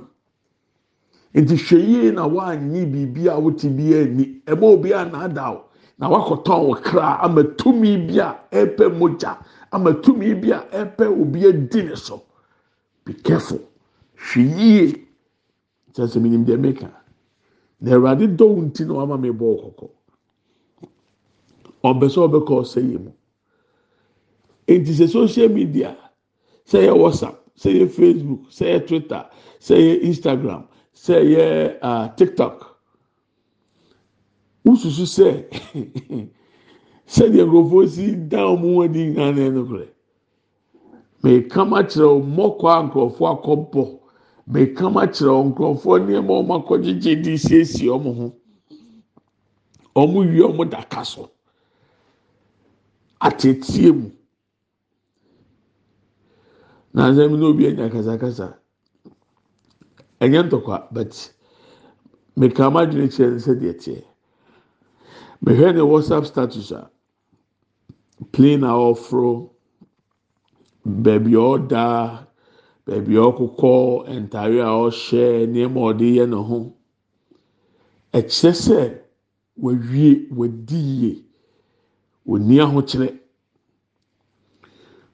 nti 1.35 1.55
hwɛ 1.57 1.79
yie 1.89 2.11
na 2.13 2.27
wanyi 2.27 2.87
biribi 2.87 3.29
a 3.29 3.39
wote 3.39 3.69
bi 3.77 3.95
ani 3.95 4.43
ɛma 4.47 4.63
obi 4.65 4.93
a 4.93 5.05
naadaw 5.05 5.63
na 5.99 6.09
wakɔtɔn 6.09 6.61
wɔ 6.69 6.83
kra 6.83 7.19
ama 7.23 7.43
tumi 7.57 7.97
bi 8.07 8.19
a 8.19 8.37
ɛpɛ 8.53 8.99
mogya 8.99 9.39
ama 9.73 9.93
tumi 10.03 10.35
bi 10.41 10.51
a 10.51 10.61
ɛpɛ 10.73 11.07
obi 11.21 11.47
adi 11.49 11.83
ne 11.83 11.95
so. 11.97 12.23
Be 13.05 13.13
careful. 13.15 13.61
Hwɛ 14.17 14.43
yie. 14.59 15.07
Kyerɛ 15.95 16.09
sɛ 16.09 16.21
menim 16.21 16.45
deɛ 16.45 16.59
meka. 16.59 16.91
Na 17.81 17.93
awurade 17.97 18.37
dɔ 18.37 18.45
wo 18.49 18.63
nti 18.63 18.87
na 18.87 18.95
wama 18.95 19.19
me 19.21 19.29
bɔ 19.31 19.41
wo 19.41 19.57
kɔkɔ. 19.77 19.91
Ɔmpɛ 21.85 22.07
sɛ 22.09 22.19
ɔbɛkɔ 22.29 22.53
ɔsɛ 22.63 22.81
yie 22.91 22.99
mu. 22.99 23.13
Nti 24.69 24.93
sɛ 24.95 25.09
social 25.09 25.49
media 25.49 25.97
sɛ 26.67 26.79
yɛ 26.87 26.93
whatsapp 26.97 27.37
sɛ 27.57 27.69
yɛ 27.79 27.87
facebook 27.89 28.43
sɛ 28.51 28.65
yɛ 28.73 28.87
twitter 28.89 29.27
sɛ 29.61 29.75
yɛ 29.77 30.03
instagram 30.03 30.63
sɛ 30.95 31.15
yɛ 31.35 31.79
uh, 31.83 32.09
tiktok 32.17 32.74
wosusu 34.65 35.05
sɛ 35.17 35.29
sɛdeɛ 37.15 37.45
nkurɔfoɔ 37.47 37.89
si 37.89 38.17
dan 38.31 38.57
wɔn 38.63 38.85
ani 38.85 39.01
nyinaa 39.07 39.33
na 39.37 39.43
ɛno 39.49 39.63
korɛ 39.69 39.87
mɛkama 41.23 41.79
kyerɛ 41.91 42.09
wɔn 42.13 42.25
mmɔkɔ 42.33 42.67
a 42.73 42.83
nkurɔfoɔ 42.87 43.29
akɔbɔ 43.35 43.83
mɛkama 44.53 45.03
kyerɛ 45.15 45.33
wɔn 45.37 45.49
nkurɔfoɔ 45.53 45.95
nneɛma 46.01 46.33
wɔn 46.41 46.57
akɔgyegye 46.61 47.23
de 47.23 47.33
siesie 47.37 47.89
wɔn 47.93 48.17
ho. 48.19 48.27
Wɔn 49.95 50.33
wie 50.33 50.41
wɔn 50.43 50.71
daka 50.71 51.05
so. 51.05 51.31
Atetie 53.21 53.93
mu. 53.93 54.11
Na 56.95 57.11
nsɛm 57.11 57.39
na 57.39 57.47
obi 57.47 57.67
anya 57.69 57.89
kasakasa. 57.91 58.57
Ɛnyɛ 60.21 60.49
ntɔkwa 60.49 60.89
but 60.93 61.13
mɛkama 62.39 62.87
dwene 62.91 63.09
kyerɛ 63.13 63.33
ne 63.33 63.39
sɛdeɛ 63.39 63.73
teɛ 63.83 64.14
mehwɛ 65.45 65.75
ne 65.75 65.83
whatsapp 65.83 66.25
status 66.25 66.71
a 66.73 66.91
plane 68.33 68.65
a 68.65 68.73
ɔforo 68.91 69.51
baabi 70.85 71.33
a 71.35 71.45
ɔda 71.55 71.85
baabi 72.87 73.15
a 73.17 73.23
ɔkokɔ 73.31 73.73
ntaare 74.23 74.61
a 74.61 74.71
ɔhyɛ 74.85 75.47
nneɛma 75.49 75.79
a 75.81 75.87
ɔde 75.93 76.07
yɛ 76.17 76.25
ne 76.29 76.37
ho. 76.49 76.59
Ɛkyerɛ 78.15 78.53
sɛ 78.65 78.79
wawie 79.63 80.29
wadi 80.31 80.77
yie. 80.77 81.25
Oni 82.27 82.57
ahokyerɛ 82.59 83.19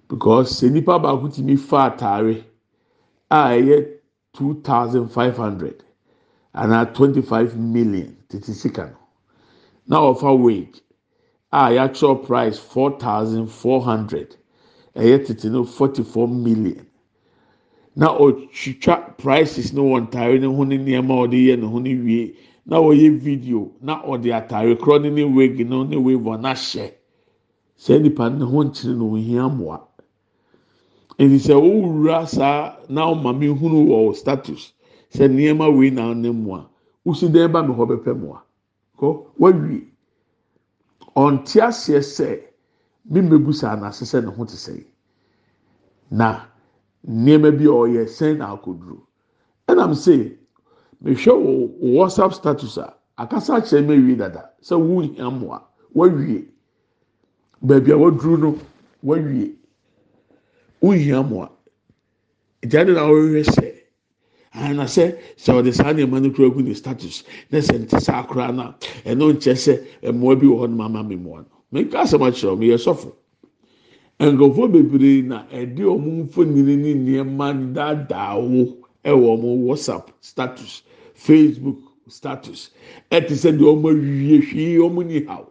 because 0.08 0.60
sɛ 0.60 0.70
nipa 0.70 0.98
baako 0.98 1.28
tumi 1.34 1.56
fa 1.58 1.90
ataare 1.90 2.44
a 3.30 3.36
ɛyɛ 3.56 3.98
two 4.32 4.60
thousand 4.62 5.08
five 5.08 5.36
hundred 5.36 5.82
anaa 6.54 6.94
twenty 6.94 7.22
five 7.22 7.56
million 7.56 8.16
tete 8.28 8.52
sika 8.54 8.86
no 8.86 8.99
na 9.90 9.98
ɔfa 9.98 10.30
wage. 10.40 10.80
A 11.52 11.70
yɛatwerɛ 11.74 12.24
price 12.24 12.58
four 12.58 12.92
thousand 12.98 13.48
four 13.48 13.82
hundred. 13.82 14.36
Ɛyɛ 14.96 15.26
tete 15.26 15.46
no 15.50 15.64
forty 15.64 16.04
four 16.04 16.28
million. 16.28 16.86
Na 17.96 18.16
ɔtwitwa 18.16 19.18
prices 19.18 19.72
no 19.72 19.82
wɔ 19.82 20.08
ntaare 20.08 20.40
ne 20.40 20.46
ho 20.46 20.62
ne 20.62 20.78
nneɛma 20.78 21.10
a 21.12 21.26
ɔde 21.26 21.38
yɛ 21.46 21.58
ne 21.58 21.66
ho 21.66 21.78
ne 21.80 21.94
wie 21.96 22.36
na 22.66 22.76
ɔyɛ 22.78 23.18
video 23.18 23.72
na 23.82 24.00
ɔde 24.04 24.30
ataare 24.30 24.76
korɔ 24.78 25.02
ne 25.02 25.10
ne 25.10 25.24
wig 25.24 25.68
no 25.68 25.82
ne 25.82 25.96
wave 25.96 26.20
wɔ 26.20 26.38
n'ahyɛ 26.40 26.92
saa 27.76 27.98
nipa 27.98 28.30
ne 28.30 28.44
ho 28.44 28.62
nkyerɛ 28.64 28.96
no 28.96 29.14
ohia 29.14 29.48
mmoa 29.48 29.80
nti 31.18 31.36
sɛ 31.36 31.54
owura 31.58 32.28
saa 32.28 32.76
na 32.88 33.10
ɔma 33.12 33.36
mi 33.36 33.48
hunu 33.48 33.88
wɔ 33.88 34.14
status. 34.14 34.72
Sɛ 35.12 35.26
nneɛma 35.28 35.66
wei 35.76 35.90
na 35.90 36.14
ne 36.14 36.30
mmoa 36.30 36.64
wosi 37.04 37.26
dɛn 37.28 37.50
ba 37.50 37.62
mi 37.66 37.74
hɔ 37.74 37.86
bɛpɛ 37.88 38.14
mmoa 38.14 38.40
kɔ 39.00 39.08
wawie. 39.38 39.80
Ɔnte 41.16 41.58
aseɛ 41.68 42.00
sɛ 42.02 42.28
mi 43.10 43.20
mmebu 43.22 43.52
saa 43.52 43.76
n'ase 43.76 44.04
sɛ 44.04 44.22
ne 44.24 44.30
ho 44.30 44.44
te 44.44 44.56
sɛ 44.56 44.84
na 46.10 46.28
nneɛma 47.08 47.50
bi 47.58 47.64
a 47.64 47.74
ɔyɛ 47.82 48.02
sɛn 48.06 48.36
na 48.38 48.52
akoduro. 48.54 48.98
Ɛnam 49.68 49.92
sɛ 49.94 50.36
mehwɛ 51.02 51.32
wɔ 51.32 51.52
whatsapp 51.96 52.32
status 52.34 52.76
a 52.76 52.94
akasa 53.16 53.54
akyerɛ 53.56 53.86
mi 53.86 53.94
awie 53.96 54.16
dada 54.16 54.50
sɛ 54.62 54.76
wuhia 54.76 55.30
mmoa 55.30 55.62
wawie. 55.94 56.46
Baabi 57.62 57.90
a 57.92 57.96
waduru 57.96 58.36
no 58.38 58.58
wawie. 59.02 59.56
Wuhia 60.82 61.22
mmoa 61.24 61.48
gyaade 62.62 62.92
na 62.94 63.08
ɔrehwɛ 63.08 63.42
sɛ 63.44 63.66
ana 64.52 64.84
sɛ 64.86 65.16
sɛ 65.36 65.52
ɔde 65.58 65.72
saa 65.72 65.92
nneɛma 65.92 66.20
no 66.22 66.30
kura 66.30 66.50
gu 66.50 66.62
ne 66.62 66.74
status. 66.74 67.22
Na 67.50 67.58
sɛ 67.58 67.78
nte 67.86 68.00
saa 68.00 68.26
koraa 68.26 68.52
na 68.54 68.74
ɛno 69.04 69.32
nkyɛ 69.32 69.54
sɛ 69.54 70.12
mmoa 70.12 70.36
bi 70.38 70.46
wɔ 70.46 70.58
hɔ 70.60 70.70
nom 70.70 70.80
ama 70.80 71.02
mi 71.04 71.16
mmoa 71.16 71.38
no 71.44 71.46
menka 71.72 71.98
asɛm 72.02 72.22
akyerɛ 72.26 72.56
wɔn 72.58 72.66
yɛ 72.66 72.78
sɔfo 72.78 73.12
nkurɔfoɔ 74.20 74.72
bebree 74.72 75.22
na 75.22 75.44
ɛde 75.52 75.78
wɔn 75.78 76.26
mfonini 76.26 76.76
ne 76.76 76.94
nneɛma 76.94 77.72
daadaa 77.74 78.36
wo 78.40 78.76
ɛwɔ 79.04 79.38
wɔn 79.40 79.64
whatsapp 79.66 80.10
status 80.20 80.82
facebook 81.14 81.78
status. 82.08 82.70
Ɛte 83.10 83.30
sɛ 83.30 83.56
deɛ 83.56 83.70
wɔn 83.80 83.94
awie 83.94 84.40
hwee 84.42 84.76
wɔn 84.78 85.06
ni 85.06 85.24
haw 85.26 85.46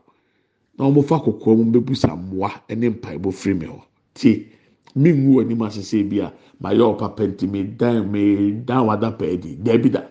na 0.78 0.86
wɔn 0.86 1.06
fa 1.06 1.16
kɔkɔɔ 1.20 1.58
mu 1.58 1.80
bɛbusa 1.80 2.10
mmoa 2.20 2.52
ne 2.76 2.90
mpaebɔ 2.90 3.32
firi 3.34 3.56
mi 3.60 3.66
hɔ 3.68 3.82
tie 4.14 4.46
mi 4.95 5.12
ngu 5.13 5.41
anim 5.41 5.62
asese 5.62 6.04
bi 6.10 6.19
a 6.19 6.34
ma 6.60 6.69
yɛ 6.73 6.84
ɔpa 6.95 7.15
pɛnti 7.15 7.47
mi 7.49 7.63
dan 7.63 8.12
mi 8.12 8.52
dan 8.65 8.86
wada 8.88 9.12
pɛɛdi 9.12 9.58
dɛbi 9.63 9.91
da. 9.91 10.04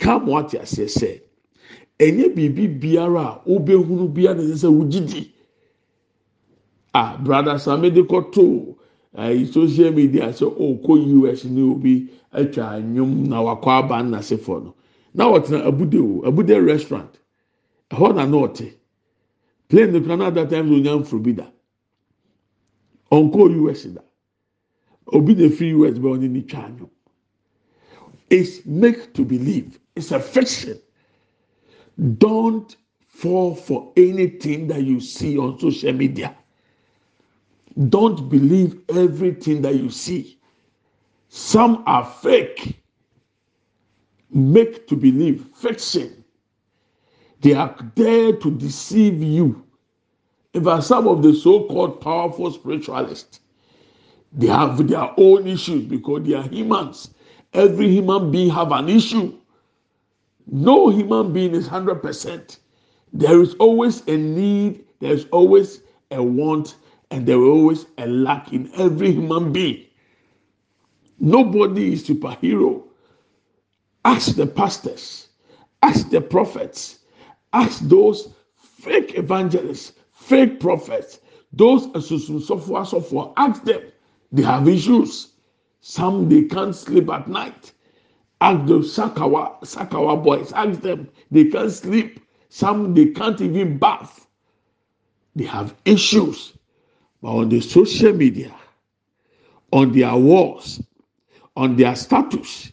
Ka 0.00 0.18
mo 0.18 0.38
ate 0.38 0.58
aseɛ 0.58 0.88
sɛ 0.88 1.20
ɛnyɛ 1.98 2.34
biribi 2.34 2.66
biara 2.80 3.20
a 3.20 3.40
wobɛhunu 3.48 4.08
biara 4.12 4.34
na 4.36 4.42
ɛsɛ 4.42 4.56
sɛ 4.66 4.68
wogyi 4.68 5.28
a 6.94 7.16
brada 7.22 7.58
sami 7.58 7.90
de 7.90 8.02
kɔto 8.02 8.76
ɛyi 9.16 9.46
social 9.52 9.92
media 9.92 10.28
sɛ 10.32 10.46
ɔkɔ 10.56 11.32
us 11.32 11.44
ne 11.44 11.62
obi 11.62 12.08
atwa 12.32 12.74
anwom 12.76 13.28
na 13.28 13.40
wakɔ 13.42 13.68
aba 13.68 14.02
nnasefo 14.02 14.64
no. 14.64 14.74
Na 15.14 15.30
wɔtena 15.30 15.64
abude 15.66 15.98
o 16.00 16.22
abude 16.26 16.66
restaurant. 16.66 17.18
Ɛhɔ 17.90 18.14
na 18.16 18.26
na 18.26 18.36
ɔte 18.46 18.72
plane 19.68 19.92
no 19.92 20.00
kura 20.00 20.16
na 20.16 20.30
that 20.30 20.50
time 20.50 20.72
onya 20.72 20.90
nforo 20.96 21.22
bi 21.22 21.32
da 21.32 21.46
ɔnkɔ 23.12 23.70
us 23.70 23.84
da 23.84 24.02
obi 25.12 25.34
na 25.34 25.48
fi 25.50 25.72
us 25.74 25.98
bɛ 25.98 26.08
ɔne 26.16 26.30
ne 26.30 26.42
twa 26.42 26.60
anwom 26.66 26.90
it's 28.32 28.64
make 28.64 29.12
to 29.12 29.24
believe. 29.26 29.78
It's 29.94 30.10
a 30.10 30.18
fiction. 30.18 30.80
Don't 32.16 32.74
fall 33.06 33.54
for 33.54 33.92
anything 33.94 34.66
that 34.68 34.82
you 34.84 35.00
see 35.00 35.36
on 35.36 35.58
social 35.60 35.92
media. 35.92 36.34
Don't 37.90 38.30
believe 38.30 38.80
everything 38.88 39.60
that 39.62 39.74
you 39.74 39.90
see. 39.90 40.38
Some 41.28 41.82
are 41.86 42.04
fake. 42.06 42.80
Make 44.30 44.86
to 44.88 44.96
believe. 44.96 45.46
Fiction. 45.54 46.24
They 47.42 47.52
are 47.52 47.76
there 47.96 48.32
to 48.36 48.50
deceive 48.50 49.22
you 49.22 49.62
fact 50.60 50.84
some 50.84 51.08
of 51.08 51.22
the 51.22 51.34
so-called 51.34 52.00
powerful 52.00 52.50
spiritualists 52.50 53.40
they 54.32 54.46
have 54.48 54.86
their 54.88 55.10
own 55.18 55.46
issues 55.46 55.84
because 55.84 56.24
they 56.26 56.34
are 56.34 56.48
humans. 56.48 57.10
Every 57.52 57.88
human 57.90 58.30
being 58.30 58.50
have 58.50 58.72
an 58.72 58.88
issue. 58.88 59.38
No 60.46 60.88
human 60.88 61.32
being 61.32 61.54
is 61.54 61.68
100% 61.68 62.58
there 63.14 63.42
is 63.42 63.54
always 63.54 64.02
a 64.08 64.16
need 64.16 64.84
there 65.00 65.12
is 65.12 65.26
always 65.32 65.82
a 66.10 66.22
want 66.22 66.76
and 67.10 67.26
there 67.26 67.36
is 67.36 67.48
always 67.48 67.86
a 67.98 68.06
lack 68.06 68.52
in 68.52 68.70
every 68.76 69.12
human 69.12 69.52
being. 69.52 69.84
Nobody 71.18 71.92
is 71.92 72.08
superhero. 72.08 72.84
Ask 74.04 74.36
the 74.36 74.46
pastors 74.46 75.28
ask 75.82 76.08
the 76.10 76.20
prophets 76.20 77.00
ask 77.52 77.80
those 77.88 78.30
fake 78.56 79.18
evangelists 79.18 79.92
fake 80.22 80.60
prophets. 80.60 81.20
Those 81.52 81.86
asusunsofo 81.88 82.68
asofo 82.80 83.32
ask 83.36 83.64
them. 83.64 83.82
They 84.32 84.42
have 84.42 84.68
issues. 84.68 85.32
Some 85.80 86.28
they 86.28 86.42
can't 86.44 86.74
sleep 86.74 87.10
at 87.10 87.28
night. 87.28 87.72
Ask 88.40 88.66
the 88.66 88.78
sakawa 88.78 89.60
sakawa 89.62 90.22
boys. 90.22 90.52
Ask 90.52 90.80
them. 90.80 91.08
They 91.30 91.46
can't 91.46 91.70
sleep. 91.72 92.20
Some 92.48 92.94
they 92.94 93.06
can't 93.06 93.40
even 93.40 93.78
bath. 93.78 94.26
They 95.36 95.44
have 95.44 95.74
issues. 95.84 96.52
But 97.22 97.30
on 97.30 97.48
the 97.48 97.60
social 97.60 98.12
media 98.12 98.54
on 99.72 99.92
their 99.92 100.14
walls 100.16 100.82
on 101.56 101.76
their 101.76 101.96
status 101.96 102.72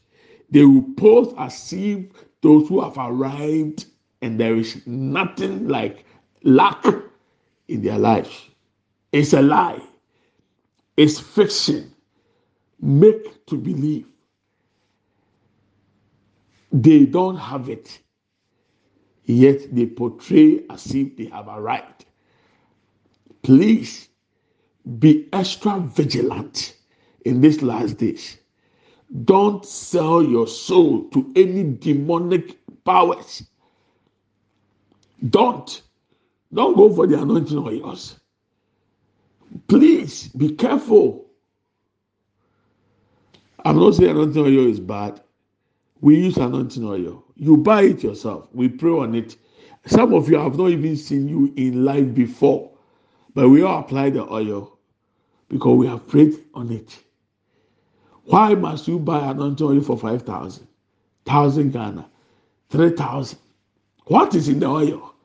they 0.51 0.65
will 0.65 0.85
post 0.97 1.33
as 1.37 1.73
if 1.73 2.05
those 2.41 2.67
who 2.67 2.81
have 2.81 2.97
arrived 2.97 3.85
and 4.21 4.39
there 4.39 4.55
is 4.55 4.85
nothing 4.85 5.67
like 5.67 6.05
lack 6.43 6.83
in 7.69 7.81
their 7.83 7.99
lives 7.99 8.49
it's 9.13 9.33
a 9.33 9.41
lie 9.41 9.81
it's 10.97 11.19
fiction 11.19 11.93
make 12.81 13.45
to 13.47 13.57
believe 13.57 14.05
They 16.71 17.05
don't 17.05 17.37
have 17.37 17.69
it, 17.69 17.99
yet 19.25 19.75
they 19.75 19.87
portray 19.87 20.63
as 20.69 20.93
if 20.93 21.17
they 21.17 21.25
have 21.25 21.47
arrived. 21.47 22.05
Please 23.41 24.09
be 24.99 25.27
extra 25.33 25.79
vigilant 25.79 26.77
in 27.25 27.41
these 27.41 27.61
last 27.63 27.97
days. 27.97 28.37
Don't 29.25 29.65
sell 29.65 30.23
your 30.23 30.47
soul 30.47 31.03
to 31.09 31.31
any 31.35 31.63
demonic 31.63 32.57
powers. 32.85 33.43
Don't. 35.29 35.83
Don't 36.53 36.75
go 36.75 36.93
for 36.93 37.07
the 37.07 37.21
anointing 37.21 37.57
oils. 37.57 38.19
Please 39.67 40.29
be 40.29 40.55
careful. 40.55 41.27
I'm 43.65 43.77
not 43.79 43.95
saying 43.95 44.11
anointing 44.11 44.41
oil 44.43 44.67
is 44.69 44.79
bad. 44.79 45.21
We 46.01 46.17
use 46.17 46.37
anointing 46.37 46.85
oil. 46.85 47.23
You 47.35 47.57
buy 47.57 47.83
it 47.83 48.03
yourself. 48.03 48.49
We 48.53 48.69
pray 48.69 48.91
on 48.91 49.15
it. 49.15 49.37
Some 49.85 50.13
of 50.13 50.29
you 50.29 50.37
have 50.37 50.57
not 50.57 50.69
even 50.69 50.97
seen 50.97 51.27
you 51.27 51.53
in 51.57 51.85
life 51.85 52.13
before, 52.13 52.71
but 53.33 53.49
we 53.49 53.63
all 53.63 53.79
apply 53.79 54.11
the 54.11 54.23
oil 54.31 54.77
because 55.49 55.77
we 55.77 55.87
have 55.87 56.07
prayed 56.07 56.45
on 56.53 56.71
it. 56.71 56.99
Why 58.25 58.55
must 58.55 58.87
you 58.87 58.99
buy 58.99 59.31
anointing 59.31 59.65
oil 59.67 59.81
for 59.81 59.97
five 59.97 60.23
thousand, 60.23 60.67
thousand 61.25 61.73
Ghana, 61.73 62.09
three 62.69 62.91
thousand? 62.91 63.39
What 64.05 64.35
is 64.35 64.49
in 64.49 64.59
the 64.59 64.67
oil? 64.67 65.15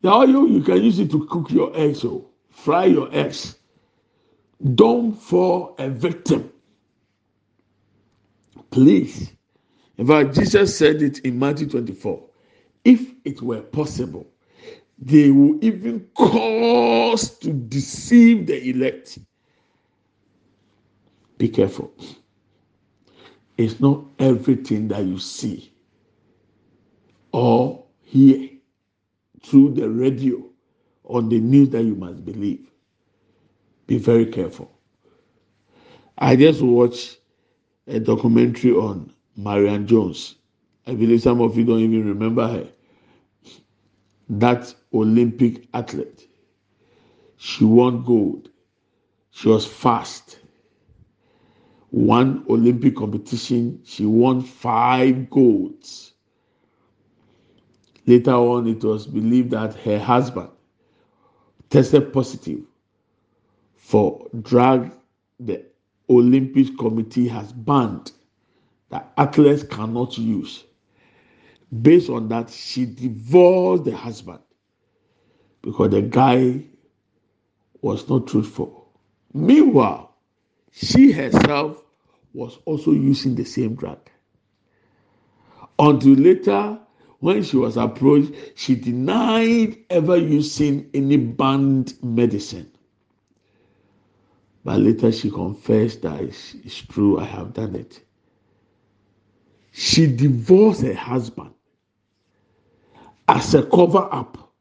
The 0.00 0.10
oil 0.10 0.48
you 0.48 0.62
can 0.62 0.82
use 0.82 0.98
it 0.98 1.10
to 1.10 1.26
cook 1.26 1.50
your 1.50 1.76
eggs 1.76 2.04
or 2.04 2.22
oh. 2.22 2.30
fry 2.50 2.84
your 2.84 3.08
eggs. 3.12 3.56
Don't 4.74 5.12
fall 5.12 5.74
a 5.78 5.88
victim. 5.88 6.52
Please. 8.70 9.32
In 9.96 10.06
fact, 10.06 10.34
Jesus 10.34 10.76
said 10.76 11.02
it 11.02 11.18
in 11.20 11.38
Matthew 11.38 11.68
24. 11.68 12.22
If 12.84 13.12
it 13.24 13.42
were 13.42 13.60
possible, 13.60 14.26
they 14.98 15.30
will 15.30 15.62
even 15.64 16.06
cause 16.14 17.30
to 17.38 17.52
deceive 17.52 18.46
the 18.46 18.70
elect. 18.70 19.18
Be 21.38 21.48
careful. 21.48 21.92
It's 23.56 23.80
not 23.80 24.04
everything 24.18 24.88
that 24.88 25.04
you 25.04 25.18
see 25.18 25.72
or 27.32 27.84
hear 28.02 28.47
through 29.42 29.74
the 29.74 29.88
radio 29.88 30.42
on 31.04 31.28
the 31.28 31.40
news 31.40 31.70
that 31.70 31.82
you 31.84 31.94
must 31.94 32.24
believe. 32.24 32.70
Be 33.86 33.98
very 33.98 34.26
careful. 34.26 34.70
I 36.18 36.36
just 36.36 36.60
watched 36.60 37.18
a 37.86 38.00
documentary 38.00 38.72
on 38.72 39.12
Marion 39.36 39.86
Jones. 39.86 40.36
I 40.86 40.94
believe 40.94 41.22
some 41.22 41.40
of 41.40 41.56
you 41.56 41.64
don't 41.64 41.80
even 41.80 42.06
remember 42.06 42.46
her. 42.46 42.68
That 44.28 44.74
Olympic 44.92 45.68
athlete. 45.72 46.28
She 47.36 47.64
won 47.64 48.04
gold. 48.04 48.50
She 49.30 49.48
was 49.48 49.64
fast 49.66 50.40
one 51.90 52.44
Olympic 52.50 52.96
competition, 52.96 53.80
she 53.84 54.04
won 54.04 54.42
five 54.42 55.30
golds. 55.30 56.12
Later 58.08 58.32
on, 58.32 58.66
it 58.66 58.82
was 58.82 59.06
believed 59.06 59.50
that 59.50 59.74
her 59.80 59.98
husband 59.98 60.48
tested 61.68 62.10
positive 62.10 62.62
for 63.76 64.26
drug 64.40 64.90
the 65.38 65.66
Olympic 66.08 66.78
Committee 66.78 67.28
has 67.28 67.52
banned 67.52 68.12
that 68.88 69.12
athletes 69.18 69.62
cannot 69.62 70.16
use. 70.16 70.64
Based 71.82 72.08
on 72.08 72.28
that, 72.28 72.48
she 72.48 72.86
divorced 72.86 73.84
the 73.84 73.94
husband 73.94 74.40
because 75.60 75.90
the 75.90 76.00
guy 76.00 76.64
was 77.82 78.08
not 78.08 78.26
truthful. 78.26 78.90
Meanwhile, 79.34 80.14
she 80.72 81.12
herself 81.12 81.82
was 82.32 82.58
also 82.64 82.92
using 82.92 83.34
the 83.34 83.44
same 83.44 83.74
drug. 83.74 83.98
Until 85.78 86.14
later, 86.14 86.78
when 87.20 87.42
she 87.42 87.56
was 87.56 87.76
approached, 87.76 88.32
she 88.54 88.74
denied 88.74 89.78
ever 89.90 90.16
using 90.16 90.88
any 90.94 91.16
banned 91.16 91.94
medicine. 92.02 92.70
But 94.64 94.80
later 94.80 95.10
she 95.12 95.30
confessed 95.30 96.02
that 96.02 96.20
it's, 96.20 96.54
it's 96.64 96.76
true, 96.82 97.18
I 97.18 97.24
have 97.24 97.54
done 97.54 97.74
it. 97.74 98.00
She 99.72 100.06
divorced 100.06 100.82
her 100.82 100.94
husband 100.94 101.52
as 103.28 103.54
a 103.54 103.62
cover 103.64 104.08
up, 104.12 104.52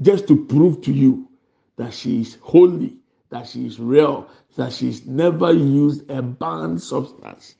just 0.00 0.26
to 0.28 0.44
prove 0.46 0.82
to 0.82 0.92
you 0.92 1.28
that 1.76 1.92
she 1.94 2.20
is 2.20 2.36
holy 2.40 2.98
that 3.30 3.46
she 3.48 3.66
is 3.66 3.78
real, 3.78 4.28
that 4.56 4.72
she's 4.72 5.06
never 5.06 5.52
used 5.52 6.10
a 6.10 6.22
banned 6.22 6.82
substance. 6.82 7.56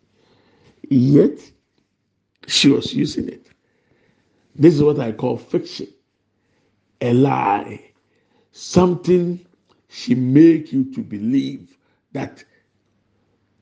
Yet 0.88 1.38
she 2.46 2.70
was 2.70 2.94
using 2.94 3.28
it. 3.28 3.46
This 4.58 4.74
is 4.74 4.82
what 4.82 4.98
I 4.98 5.12
call 5.12 5.38
fiction. 5.38 5.88
A 7.00 7.12
lie. 7.12 7.80
Something 8.52 9.46
she 9.88 10.14
make 10.16 10.72
you 10.72 10.92
to 10.94 11.00
believe 11.00 11.78
that 12.12 12.44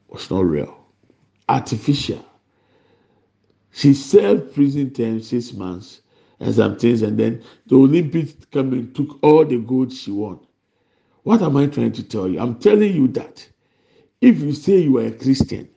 was 0.08 0.30
not 0.30 0.46
real. 0.46 0.76
Artificial. 1.48 2.24
She 3.72 3.92
served 3.92 4.54
prison 4.54 4.90
term 4.90 5.20
six 5.22 5.52
months 5.52 6.00
and 6.40 6.54
some 6.54 6.78
things, 6.78 7.02
and 7.02 7.18
then 7.18 7.44
the 7.66 7.76
Olympics 7.76 8.32
came 8.50 8.72
and 8.72 8.94
took 8.94 9.18
all 9.22 9.44
the 9.44 9.58
gold 9.58 9.92
she 9.92 10.10
won. 10.10 10.40
What 11.24 11.42
am 11.42 11.56
I 11.58 11.66
trying 11.66 11.92
to 11.92 12.02
tell 12.02 12.28
you? 12.28 12.40
I'm 12.40 12.58
telling 12.58 12.94
you 12.94 13.08
that 13.08 13.46
if 14.22 14.40
you 14.40 14.54
say 14.54 14.78
you 14.78 14.98
are 14.98 15.06
a 15.06 15.12
Christian, 15.12 15.68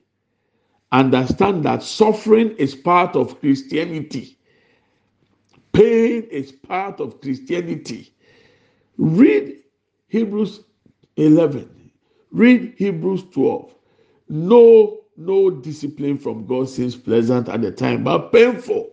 understand 0.91 1.65
that 1.65 1.84
suffering 1.84 2.55
is 2.58 2.73
part 2.75 3.15
of 3.17 3.39
Christianity, 3.41 4.38
pain 5.73 6.23
is 6.23 6.51
part 6.51 6.99
of 6.99 7.21
Christianity. 7.21 8.13
Read 8.97 9.58
Hebrews 10.10 10.62
11, 11.17 11.91
read 12.32 12.73
Hebrews 12.77 13.23
12. 13.32 13.73
No, 14.29 15.01
no 15.17 15.49
discipline 15.49 16.17
from 16.17 16.45
God 16.45 16.69
seems 16.69 16.95
pleasant 16.95 17.49
at 17.49 17.62
the 17.62 17.71
time, 17.71 18.03
but 18.03 18.32
painful. 18.32 18.91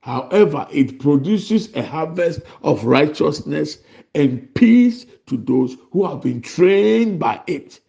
However, 0.00 0.66
it 0.72 0.98
produces 1.00 1.74
a 1.74 1.82
harvest 1.82 2.40
of 2.62 2.84
righteousness 2.84 3.78
and 4.14 4.52
peace 4.54 5.06
to 5.26 5.36
those 5.36 5.76
who 5.92 6.06
have 6.06 6.22
been 6.22 6.40
trained 6.40 7.18
by 7.18 7.40
it. 7.46 7.80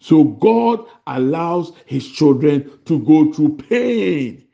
So 0.00 0.24
God 0.24 0.86
allows 1.06 1.72
his 1.86 2.08
children 2.10 2.70
to 2.86 2.98
go 3.00 3.32
through 3.32 3.56
pain. 3.58 4.44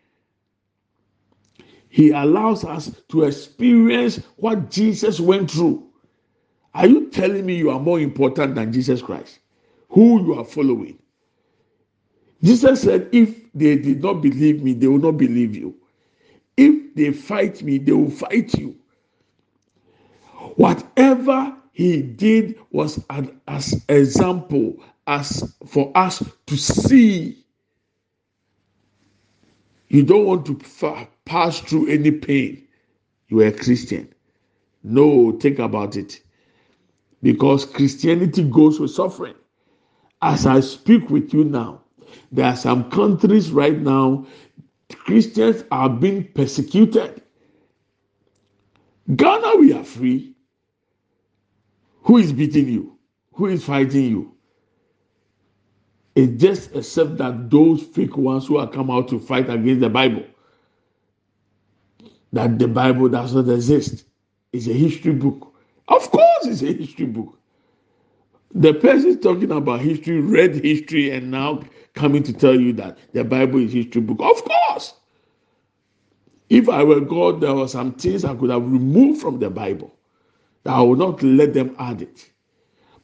He 1.96 2.11
allows 2.11 2.62
us 2.62 2.90
to 3.09 3.24
experience 3.24 4.20
what 4.37 4.70
Jesus 4.70 5.18
went 5.18 5.50
through. 5.50 5.88
Are 6.74 6.87
you 6.87 7.09
telling 7.09 7.46
me 7.46 7.56
you 7.56 7.70
are 7.70 7.80
more 7.80 7.98
important 7.98 8.54
than 8.54 8.70
Jesus 8.70 9.00
Christ? 9.00 9.38
Who 9.88 10.22
you 10.22 10.35
are 10.38 10.44
following? 10.44 10.98
Jesus 12.42 12.82
said, 12.82 13.09
If 13.12 13.50
they 13.54 13.76
did 13.76 14.02
not 14.02 14.20
believe 14.20 14.62
me, 14.62 14.74
they 14.74 14.88
will 14.88 14.98
not 14.98 15.12
believe 15.16 15.56
you. 15.56 15.74
If 16.59 16.94
they 16.96 17.12
fight 17.14 17.62
me, 17.62 17.78
they 17.78 17.92
will 17.92 18.11
fight 18.11 18.52
you. 18.59 18.76
Whatever 20.56 21.56
he 21.72 22.02
did 22.02 22.56
was 22.72 23.02
an 23.09 23.40
as 23.48 23.82
example 23.88 24.76
as 25.06 25.56
for 25.66 25.92
us 25.96 26.22
to 26.46 26.56
see. 26.59 27.45
You 29.88 30.03
don't 30.03 30.27
want 30.27 30.46
to 30.46 31.09
pass 31.25 31.61
through 31.61 31.88
any 31.88 32.11
pain. 32.11 32.66
You 33.29 33.40
are 33.42 33.46
a 33.46 33.53
Christian. 33.53 34.12
No, 34.83 35.33
think 35.33 35.59
about 35.59 35.96
it. 35.96 36.20
Because 37.22 37.64
Christianity 37.64 38.44
goes 38.44 38.79
with 38.79 38.90
suffering. 38.90 39.35
As 40.22 40.46
I 40.46 40.61
speak 40.61 41.11
with 41.11 41.33
you 41.35 41.44
now, 41.44 41.83
there 42.33 42.46
are 42.46 42.57
some 42.57 42.90
countries 42.90 43.51
right 43.51 43.79
now, 43.79 44.27
Christians 44.90 45.64
are 45.70 45.88
being 45.88 46.25
persecuted. 46.35 47.22
Ghana, 49.14 49.57
we 49.57 49.72
are 49.72 49.85
free. 49.85 50.35
Who 52.03 52.18
is 52.18 52.33
beating 52.33 52.68
you? 52.68 52.99
Who 53.35 53.46
is 53.46 53.64
fighting 53.64 54.05
you? 54.05 54.36
It's 56.16 56.42
just 56.42 56.74
except 56.74 57.18
that 57.18 57.50
those 57.50 57.83
fake 57.85 58.16
ones 58.16 58.46
who 58.48 58.59
are 58.59 58.68
come 58.70 58.90
out 58.90 59.09
to 59.09 59.20
fight 59.20 59.50
against 59.50 59.83
the 59.83 59.90
Bible. 59.90 60.24
That 62.33 62.59
the 62.59 62.68
Bible 62.68 63.09
does 63.11 63.35
not 63.35 63.48
exist. 63.48 64.07
It's 64.52 64.68
a 64.68 64.74
history 64.74 65.14
book. 65.14 65.55
Of 65.88 66.11
course, 66.11 66.46
it's 66.46 66.62
a 66.62 66.72
history 66.72 67.07
book. 67.07 67.38
The 68.55 68.74
person 68.74 69.20
talking 69.20 69.52
about 69.52 69.81
history 69.81 70.20
read 70.20 70.64
history 70.64 71.11
and 71.12 71.31
now 71.31 71.62
coming 71.94 72.24
to 72.24 72.35
tell 72.35 72.59
you 72.61 72.72
that 72.74 72.98
the 73.14 73.24
Bible 73.24 73.61
is 73.61 73.72
history 73.74 74.02
book. 74.02 74.20
Of 74.20 74.44
course. 74.44 74.94
If 76.50 76.68
I 76.68 76.85
were 76.85 77.00
God, 77.00 77.40
there 77.42 77.55
were 77.55 77.68
some 77.68 77.94
things 77.94 78.24
I 78.24 78.35
could 78.35 78.50
have 78.50 78.62
removed 78.62 79.20
from 79.20 79.40
the 79.40 79.50
Bible 79.50 79.92
I 80.66 80.83
would 80.83 80.98
not 80.98 81.22
let 81.22 81.55
them 81.55 81.74
add 81.79 82.02
it. 82.02 82.31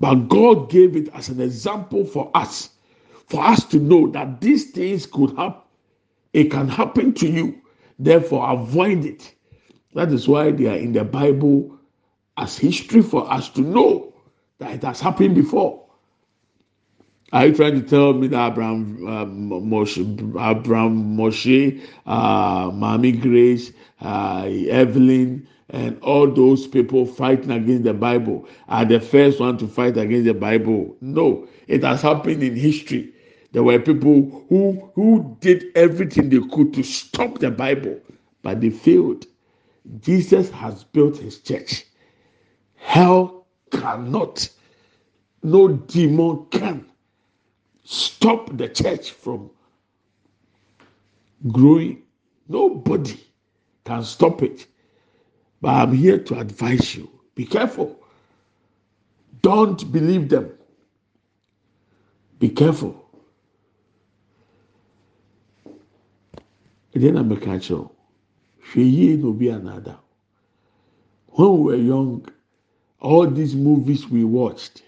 But 0.01 0.29
God 0.29 0.71
gave 0.71 0.97
it 0.97 1.09
as 1.15 1.29
an 1.29 1.41
example 1.41 2.05
for 2.05 2.31
us, 2.35 2.71
for 3.29 3.43
us 3.45 3.65
to 3.67 3.79
know 3.79 4.09
that 4.09 4.41
these 4.41 4.71
things 4.71 5.07
could 5.07 5.31
happen. 5.37 5.63
It 6.33 6.51
can 6.51 6.69
happen 6.69 7.13
to 7.15 7.29
you. 7.29 7.61
Therefore, 7.99 8.51
avoid 8.51 9.05
it. 9.05 9.35
That 9.95 10.11
is 10.13 10.27
why 10.27 10.51
they 10.51 10.67
are 10.67 10.77
in 10.77 10.93
the 10.93 11.05
Bible 11.05 11.79
as 12.37 12.57
history 12.57 13.03
for 13.03 13.31
us 13.31 13.49
to 13.51 13.61
know 13.61 14.15
that 14.59 14.73
it 14.75 14.83
has 14.83 15.01
happened 15.01 15.35
before. 15.35 15.83
Are 17.33 17.47
you 17.47 17.55
trying 17.55 17.81
to 17.81 17.87
tell 17.87 18.13
me 18.13 18.27
that 18.29 18.53
Abraham 18.53 19.07
uh, 19.07 19.25
Moshe, 19.25 19.99
Abraham 20.39 21.17
Moshe, 21.17 21.83
uh, 22.07 22.71
Mami 22.71 23.21
Grace, 23.21 23.73
uh, 24.03 24.45
Evelyn, 24.69 25.49
and 25.71 25.99
all 26.03 26.31
those 26.31 26.67
people 26.67 27.07
fighting 27.07 27.51
against 27.51 27.85
the 27.85 27.95
Bible 27.95 28.47
are 28.69 28.85
the 28.85 29.01
first 29.01 29.41
one 29.41 29.57
to 29.59 29.67
fight 29.67 29.97
against 29.97 30.27
the 30.27 30.35
Bible? 30.35 30.95
No, 31.01 31.49
it 31.73 31.83
has 31.85 32.03
happened 32.03 32.43
in 32.43 32.55
history. 32.55 33.15
There 33.53 33.63
were 33.63 33.79
people 33.81 34.47
who 34.51 34.91
who 34.95 35.37
did 35.41 35.65
everything 35.75 36.29
they 36.29 36.41
could 36.53 36.75
to 36.75 36.83
stop 36.83 37.39
the 37.39 37.51
Bible, 37.51 37.99
but 38.43 38.61
they 38.61 38.71
failed. 38.71 39.25
Jesus 40.01 40.51
has 40.51 40.85
built 40.85 41.17
his 41.19 41.39
church. 41.41 41.87
Hell 42.77 43.47
cannot, 43.71 44.49
no 45.43 45.69
demon 45.69 46.47
can 46.51 46.85
stop 47.85 48.55
the 48.59 48.69
church 48.69 49.13
from 49.13 49.51
growing. 51.49 52.03
Nobody 52.49 53.19
can 53.87 54.05
stop 54.05 54.43
it. 54.43 54.67
But 55.63 55.71
I'm 55.71 55.95
here 55.95 56.19
to 56.19 56.39
advise 56.39 56.95
you 56.95 57.11
be 57.35 57.47
careful. 57.47 57.99
Don't 59.43 59.91
believe 59.91 60.29
them. 60.29 60.53
Be 62.43 62.49
careful. 62.49 62.95
ɛdeɛ 66.95 67.13
na 67.15 67.23
mɛka 67.23 67.53
kyerɛw 67.65 67.89
hwɛ 68.67 68.83
yie 68.95 69.17
na 69.17 69.27
obi 69.29 69.47
anada 69.57 69.95
when 71.35 71.51
we 71.53 71.63
were 71.63 71.77
young 71.77 72.27
all 72.99 73.31
these 73.31 73.55
movies 73.55 74.11
we 74.11 74.25
watched 74.25 74.83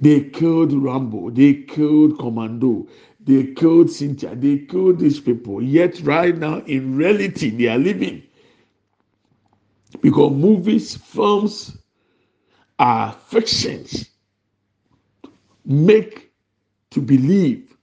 they 0.00 0.18
killed 0.38 0.72
rambo 0.72 1.30
they 1.30 1.54
killed 1.54 2.18
commando 2.18 2.88
they 3.20 3.54
killed 3.54 3.88
cynthia 3.88 4.34
they 4.34 4.58
killed 4.58 4.98
these 4.98 5.20
people. 5.20 5.62
Yet 5.62 6.00
right 6.00 6.36
now 6.36 6.62
in 6.66 6.96
reality 6.96 7.50
they 7.50 7.68
are 7.68 7.78
living. 7.78 8.22
Because 10.00 10.32
movies 10.32 10.96
films 10.96 11.78
are 12.78 13.12
fictions 13.12 14.07
make 15.68 16.32
to 16.92 17.02
believe 17.02 17.76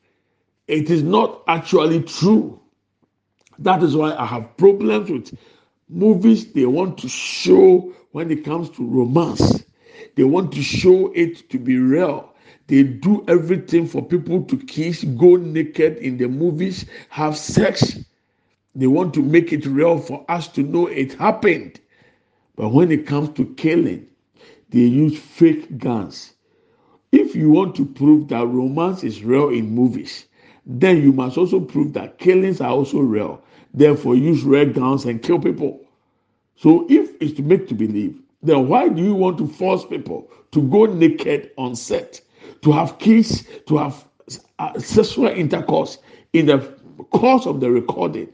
it 0.68 0.90
is 0.92 1.04
not 1.04 1.44
actually 1.48 2.04
true 2.04 2.60
that 3.60 3.84
is 3.84 3.96
why 3.96 4.16
I 4.16 4.26
have 4.26 4.58
problems 4.58 5.10
with 5.12 5.34
movies 5.90 6.54
they 6.54 6.66
want 6.66 6.98
to 7.00 7.10
show 7.10 7.94
when 8.12 8.32
it 8.32 8.46
comes 8.46 8.70
to 8.72 8.86
romance. 8.88 9.66
They 10.16 10.24
want 10.24 10.54
to 10.54 10.64
show 10.64 11.12
it 11.14 11.50
to 11.52 11.60
be 11.60 11.78
real. 11.78 12.34
They 12.68 12.84
do 12.84 13.26
everything 13.28 13.88
for 13.88 14.04
people 14.06 14.44
to 14.46 14.58
kiss, 14.58 15.04
go 15.04 15.36
naked 15.38 15.98
in 15.98 16.18
the 16.18 16.28
movies, 16.28 16.86
have 17.10 17.38
sex. 17.38 18.00
They 18.76 18.88
want 18.88 19.14
to 19.16 19.24
make 19.24 19.54
it 19.54 19.66
real 19.66 20.00
for 20.00 20.26
us 20.30 20.48
to 20.50 20.64
know 20.64 20.88
it 20.88 21.14
happened. 21.14 21.80
But 22.56 22.70
when 22.70 22.92
it 22.92 23.08
comes 23.08 23.32
to 23.38 23.46
killing, 23.56 24.08
they 24.70 24.82
use 24.82 25.18
fake 25.20 25.78
guns. 25.80 26.35
If 27.16 27.34
you 27.34 27.50
want 27.50 27.76
to 27.78 27.86
prove 27.86 28.28
that 28.28 28.46
romance 28.46 29.02
is 29.06 29.24
real 29.24 29.48
in 29.48 29.74
movies, 29.74 30.26
then 30.66 31.02
you 31.02 31.14
must 31.14 31.38
also 31.38 31.62
prove 31.62 31.94
that 31.94 32.18
killings 32.18 32.60
are 32.60 32.72
also 32.72 33.00
real. 33.00 33.42
Therefore, 33.74 34.16
use 34.16 34.44
red 34.44 34.74
guns 34.74 35.06
and 35.06 35.24
kill 35.24 35.40
people. 35.40 35.80
So, 36.58 36.86
if 36.90 37.12
it's 37.22 37.32
to 37.38 37.42
make 37.42 37.70
to 37.70 37.74
believe, 37.74 38.20
then 38.44 38.68
why 38.68 38.90
do 38.90 39.02
you 39.02 39.14
want 39.14 39.38
to 39.38 39.48
force 39.48 39.86
people 39.86 40.30
to 40.52 40.62
go 40.64 40.88
naked 40.88 41.52
on 41.58 41.78
set, 41.78 42.20
to 42.64 42.74
have 42.74 43.00
kiss, 43.00 43.48
to 43.68 43.78
have 43.78 44.06
uh, 44.60 44.78
sexual 44.78 45.28
intercourse 45.28 46.00
in 46.34 46.48
the 46.48 46.60
course 47.12 47.46
of 47.46 47.62
the 47.62 47.72
recording, 47.72 48.28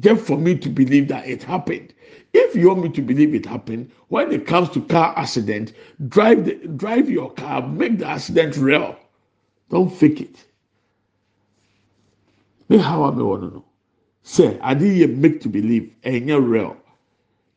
just 0.00 0.24
for 0.24 0.36
me 0.38 0.56
to 0.58 0.68
believe 0.68 1.08
that 1.08 1.26
it 1.26 1.42
happened? 1.42 1.92
If 2.32 2.56
you 2.56 2.68
want 2.68 2.82
me 2.82 2.88
to 2.90 3.02
believe 3.02 3.34
it 3.34 3.46
happened, 3.46 3.90
when 4.08 4.32
it 4.32 4.46
comes 4.46 4.70
to 4.70 4.80
car 4.82 5.14
accident, 5.16 5.72
drive 6.08 6.44
the, 6.44 6.54
drive 6.76 7.08
your 7.08 7.32
car, 7.32 7.66
make 7.66 7.98
the 7.98 8.06
accident 8.06 8.56
real. 8.56 8.96
Don't 9.70 9.90
fake 9.90 10.20
it. 10.20 10.44
Me 12.68 12.78
how 12.78 13.04
I 13.04 13.10
want 13.10 13.42
to 13.42 13.46
know. 13.48 13.64
Say, 14.22 14.58
ade 14.64 14.80
yɛ 14.80 15.16
make 15.16 15.40
to 15.42 15.48
believe 15.48 15.94
ɛnyɛ 16.04 16.50
real 16.50 16.76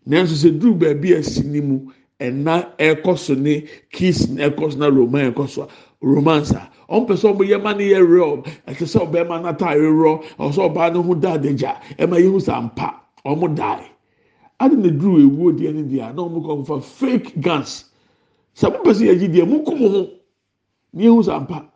nanso 0.07 0.35
sɛ 0.35 0.49
duru 0.59 0.75
baabi 0.79 1.13
a 1.17 1.23
si 1.23 1.41
and 2.19 2.45
ɛkɔ 2.45 3.17
so 3.17 3.35
kiss 3.91 4.27
na 4.29 4.49
ɛkɔ 4.49 4.71
so 4.71 4.77
na 5.65 5.67
romance 6.01 6.51
a 6.51 6.69
ɔmpɛ 6.89 7.13
sɛ 7.17 7.27
ɔmo 7.33 7.43
yɛ 7.43 7.61
ma 7.61 7.73
ne 7.73 7.83
yɛ 7.83 7.99
real 7.99 8.43
ɛte 8.67 8.85
sɛ 8.87 8.99
ɔbɛrima 9.05 9.41
n'ataare 9.43 9.87
rɔ 9.91 10.23
ɔsɛ 10.39 10.61
ɔbaa 10.69 10.93
ne 10.93 10.99
ho 11.01 11.13
da 11.15 11.33
adagya 11.33 11.81
ɛma 11.97 12.17
yɛ 12.19 12.31
ho 12.31 12.39
sa 12.39 12.61
mpa. 12.61 13.01
Ɔmo 13.25 13.55
die 13.55 13.91
ade 14.59 14.77
na 14.77 14.89
duru 14.89 15.19
ewu 15.19 15.51
deɛ 15.51 15.73
ne 15.73 15.83
deɛ 15.83 16.15
na 16.15 16.21
ɔmo 16.23 16.39
kɔ 16.45 16.63
nfa 16.63 16.81
fake 16.81 17.41
guns. 17.41 17.85
Sɛ 18.55 18.71
mo 18.71 18.79
pɛ 18.83 18.93
sɛ 18.93 19.03
yɛ 19.11 19.19
gyi 19.19 19.27
deɛ 19.27 19.47
mo 19.49 19.63
kum 19.63 19.77
ho 19.79 20.09
ne 20.93 21.03
yɛ 21.03 21.09
ho 21.13 21.21
sa 21.21 21.39
mpa. 21.39 21.67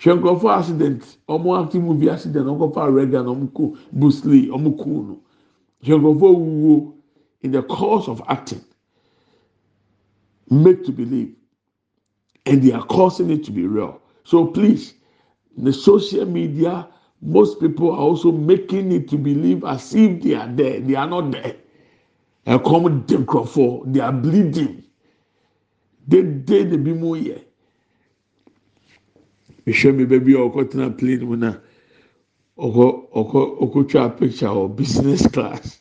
Hwɛ 0.00 0.18
nkurɔfoɔ 0.18 0.58
accident? 0.58 1.18
Ɔmo 1.28 1.62
active 1.64 1.82
movie 1.82 2.10
accident 2.10 2.46
ɔmo 2.46 2.72
kɔfa 2.72 2.92
regan 2.92 3.26
ɔmo 3.26 3.52
ko 3.54 3.76
bruce 3.92 4.24
lee 4.24 4.48
ɔmo 4.48 4.76
ko 4.76 4.90
no 4.90 5.20
hwɛ 5.84 6.00
nkurɔfoɔ 6.00 6.34
wuwo 6.34 6.92
in 7.42 7.52
the 7.52 7.62
course 7.62 8.08
of 8.08 8.20
acting. 8.26 8.60
Make 10.50 10.84
to 10.84 10.92
believe 10.92 11.34
and 12.54 12.62
they 12.62 12.70
are 12.72 12.84
causing 12.86 13.30
it 13.30 13.42
to 13.44 13.50
be 13.50 13.66
real. 13.66 14.00
So 14.22 14.46
please 14.46 14.94
the 15.56 15.72
social 15.72 16.24
media 16.24 16.88
most 17.20 17.58
people 17.58 17.90
are 17.90 17.98
also 17.98 18.30
making 18.30 18.92
it 18.92 19.08
to 19.08 19.16
believe 19.18 19.64
as 19.64 19.92
if 19.94 20.22
they 20.22 20.34
are 20.34 20.46
there 20.46 20.78
they 20.80 20.94
are 20.94 21.06
not 21.08 21.32
there 21.32 21.56
ɛkɔm 22.46 23.06
de 23.06 23.16
nkurɔfoɔ 23.16 23.92
they 23.92 24.00
are 24.00 24.12
bleeding. 24.12 24.84
They 26.06 26.22
dey 26.22 26.64
de 26.64 26.76
bi 26.78 26.92
mu 26.92 27.16
yɛ. 27.16 27.40
mehwɛ 29.66 29.96
mi 29.96 30.04
baabi 30.04 30.34
a 30.34 30.38
ɔkɔtena 30.48 30.96
plane 30.98 31.24
mu 31.24 31.36
na 31.36 31.56
ɔkɔ 32.58 33.10
ɔkɔ 33.14 33.40
ɔkɔtwa 33.62 34.16
picture 34.18 34.46
wɔ 34.48 34.76
business 34.76 35.26
class. 35.26 35.80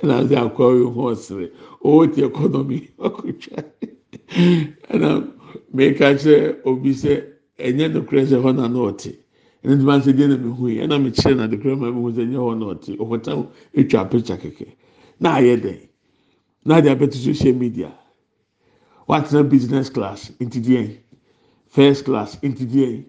Ɛna 0.00 0.24
sɛ 0.28 0.36
akɔ 0.46 0.62
ɔyɛ 0.72 0.94
ho 0.94 1.02
ɔsere 1.12 1.50
ɔwɔ 1.84 2.14
ti 2.14 2.24
economy 2.24 2.88
ɔkɔtwa 2.98 3.64
ɛna 4.28 5.08
mɛka 5.74 6.14
kyerɛ 6.18 6.60
obi 6.64 6.90
sɛ 6.92 7.12
ɛnyɛ 7.58 7.92
nokorɛ 7.94 8.26
sɛ 8.26 8.36
hɔ 8.42 8.54
na 8.56 8.68
na 8.68 8.78
ɔte 8.90 9.12
ɛna 9.64 9.74
ntoma 9.76 10.00
sɛ 10.02 10.12
deɛ 10.12 10.28
na 10.28 10.36
mi 10.36 10.50
hu 10.52 10.68
yi 10.68 10.78
ɛna 10.82 11.02
mi 11.02 11.10
kyerɛ 11.10 11.36
na 11.36 11.46
nokorɛ 11.46 11.76
ma 11.78 11.90
mi 11.90 12.00
hu 12.02 12.10
sɛ 12.12 12.22
ɛnyɛ 12.26 12.38
hɔ 12.38 12.58
na 12.58 12.64
ɔte 12.74 12.90
ɔkɔtena 12.98 13.46
etwa 13.74 14.04
picture 14.10 14.36
kɛkɛ 14.36 14.66
na 15.20 15.36
ayɛ 15.38 15.56
dɛ 15.62 15.72
na 16.64 16.76
adi 16.76 16.88
abɛto 16.88 17.14
social 17.14 17.54
media. 17.54 17.92
Watena 19.08 19.48
business 19.48 19.88
class 19.88 20.32
nti 20.40 20.60
deɛ 20.60 20.96
first 21.68 22.04
class 22.04 22.36
nti 22.42 22.66
deɛ 22.66 23.04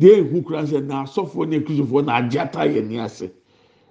deɛ 0.00 0.16
ehu 0.24 0.42
kura 0.42 0.62
sɛ 0.62 0.82
na 0.84 1.04
asɔfoɔ 1.04 1.48
ne 1.48 1.58
ekristofoɔ 1.60 2.04
na 2.06 2.12
agye 2.16 2.40
ata 2.40 2.60
yɛ 2.60 2.86
ni 2.88 2.98
ase. 2.98 3.30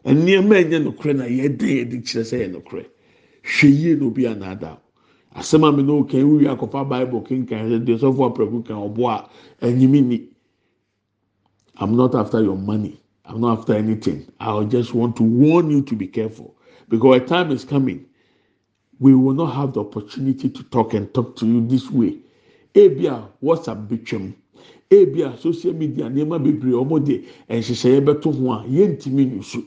Nneɛma 0.05 0.55
ɛnyɛ 0.63 0.77
nokorɛ 0.83 1.15
na 1.15 1.25
yɛde 1.25 1.67
yɛde 1.77 2.01
kyerɛ 2.01 2.23
sɛ 2.25 2.37
yɛ 2.41 2.47
nokorɛ. 2.51 2.85
Hwɛ 3.43 3.67
yie 3.69 3.95
na 3.95 4.05
obi 4.05 4.23
anaada 4.25 4.79
asɛm 5.35 5.63
a 5.67 5.71
mi 5.71 5.83
na 5.83 5.93
okan 5.93 6.23
wuyi 6.23 6.47
akɔfa 6.47 6.89
bible 6.89 7.21
kinkan 7.21 7.69
sɛ 7.69 7.85
deɛ 7.85 7.97
sɔfoɔ 7.99 8.33
apɛku 8.33 8.65
kan 8.65 8.77
ɔbɔ 8.77 9.03
a 9.09 9.29
ɛnyimi 9.65 10.03
ni 10.05 10.27
i'm 11.77 11.95
not 11.95 12.13
after 12.15 12.41
your 12.43 12.57
money. 12.57 13.01
I'm 13.25 13.39
not 13.39 13.59
after 13.59 13.73
anything. 13.73 14.27
I 14.39 14.61
just 14.65 14.93
want 14.93 15.15
to 15.17 15.23
warn 15.23 15.71
you 15.71 15.81
to 15.83 15.95
be 15.95 16.05
careful. 16.07 16.55
Because 16.89 17.21
a 17.21 17.25
time 17.25 17.51
is 17.51 17.63
coming 17.63 18.05
we 18.99 19.15
will 19.15 19.33
not 19.33 19.53
have 19.55 19.73
the 19.73 19.79
opportunity 19.81 20.47
to 20.49 20.63
talk 20.63 20.93
and 20.93 21.11
talk 21.13 21.35
to 21.37 21.45
you 21.47 21.65
this 21.67 21.89
way. 21.89 22.19
Ebi 22.75 23.07
a 23.07 23.27
whatsapp 23.43 23.87
betwam 23.87 24.33
ebi 24.89 25.21
a 25.23 25.35
social 25.39 25.73
media 25.73 26.05
nneɛma 26.05 26.37
bebree 26.43 26.71
wɔn 26.73 27.03
de 27.03 27.25
nhyehyɛeɛ 27.49 28.05
bɛto 28.05 28.37
ho 28.37 28.51
a 28.51 28.63
yɛntumi 28.67 29.31
nusu 29.33 29.65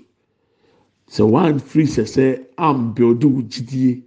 sɛ 1.10 1.28
one 1.28 1.58
free 1.58 1.84
sɛ 1.84 2.04
sɛ 2.04 2.46
am 2.58 2.94
build 2.94 3.24
wo 3.24 3.42
gyidie 3.42 4.02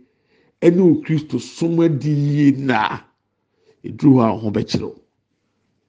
ɛne 0.61 0.79
wo 0.81 1.01
kristo 1.01 1.39
som 1.39 1.79
adi 1.79 2.11
yie 2.11 2.51
na 2.57 3.01
eduru 3.83 4.15
hɔ 4.17 4.23
a 4.25 4.37
ho 4.39 4.51
bɛkyerɛw 4.51 4.95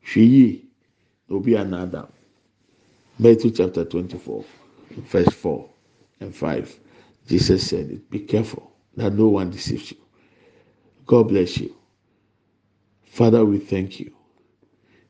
hwɛ 0.08 0.22
yie 0.32 0.62
na 1.28 1.36
obi 1.36 1.52
anaada 1.56 2.08
matthew 3.18 3.50
chapter 3.50 3.84
twenty 3.84 4.18
four 4.18 4.44
verse 5.10 5.32
4 5.34 5.68
and 6.20 6.34
5. 6.34 6.80
Jesus 7.28 7.68
said 7.68 7.90
it. 7.90 8.10
Be 8.10 8.20
careful 8.20 8.72
that 8.96 9.12
no 9.14 9.28
one 9.28 9.50
deceives 9.50 9.92
you. 9.92 9.98
God 11.06 11.28
bless 11.28 11.58
you. 11.58 11.74
Father, 13.06 13.44
we 13.44 13.58
thank 13.58 14.00
you. 14.00 14.12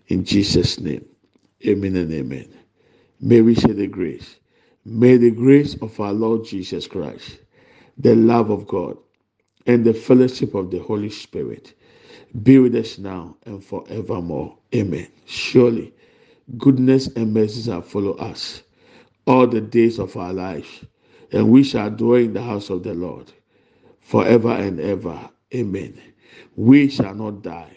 In 0.08 0.24
Jesus' 0.24 0.80
name, 0.80 1.04
amen 1.66 1.96
and 1.96 2.12
amen. 2.12 2.48
May 3.20 3.40
we 3.42 3.54
share 3.54 3.74
the 3.74 3.86
grace. 3.86 4.36
May 4.84 5.16
the 5.16 5.30
grace 5.30 5.76
of 5.82 5.98
our 6.00 6.12
Lord 6.12 6.44
Jesus 6.46 6.86
Christ, 6.86 7.38
the 7.98 8.14
love 8.14 8.50
of 8.50 8.66
God, 8.68 8.96
and 9.68 9.84
the 9.84 9.94
fellowship 9.94 10.54
of 10.54 10.70
the 10.72 10.78
Holy 10.80 11.10
Spirit 11.10 11.74
be 12.42 12.58
with 12.58 12.74
us 12.74 12.98
now 12.98 13.36
and 13.46 13.62
forevermore. 13.64 14.56
Amen. 14.74 15.08
Surely, 15.26 15.94
goodness 16.56 17.08
and 17.08 17.34
mercy 17.34 17.62
shall 17.62 17.82
follow 17.82 18.14
us 18.14 18.62
all 19.26 19.46
the 19.46 19.60
days 19.60 19.98
of 19.98 20.16
our 20.16 20.32
life, 20.32 20.84
and 21.32 21.50
we 21.50 21.62
shall 21.62 21.90
dwell 21.90 22.16
in 22.16 22.32
the 22.32 22.42
house 22.42 22.70
of 22.70 22.82
the 22.82 22.94
Lord 22.94 23.30
forever 24.00 24.52
and 24.52 24.80
ever. 24.80 25.30
Amen. 25.54 26.00
We 26.56 26.88
shall 26.88 27.14
not 27.14 27.42
die, 27.42 27.76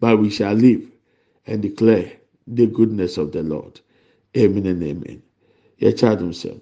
but 0.00 0.18
we 0.18 0.30
shall 0.30 0.54
live 0.54 0.90
and 1.46 1.62
declare 1.62 2.12
the 2.46 2.66
goodness 2.66 3.18
of 3.18 3.32
the 3.32 3.42
Lord. 3.42 3.80
Amen 4.36 4.66
and 4.66 4.82
amen. 4.82 5.22
Yɛkyɛ 5.80 6.16
adum 6.16 6.32
sɛm. 6.32 6.60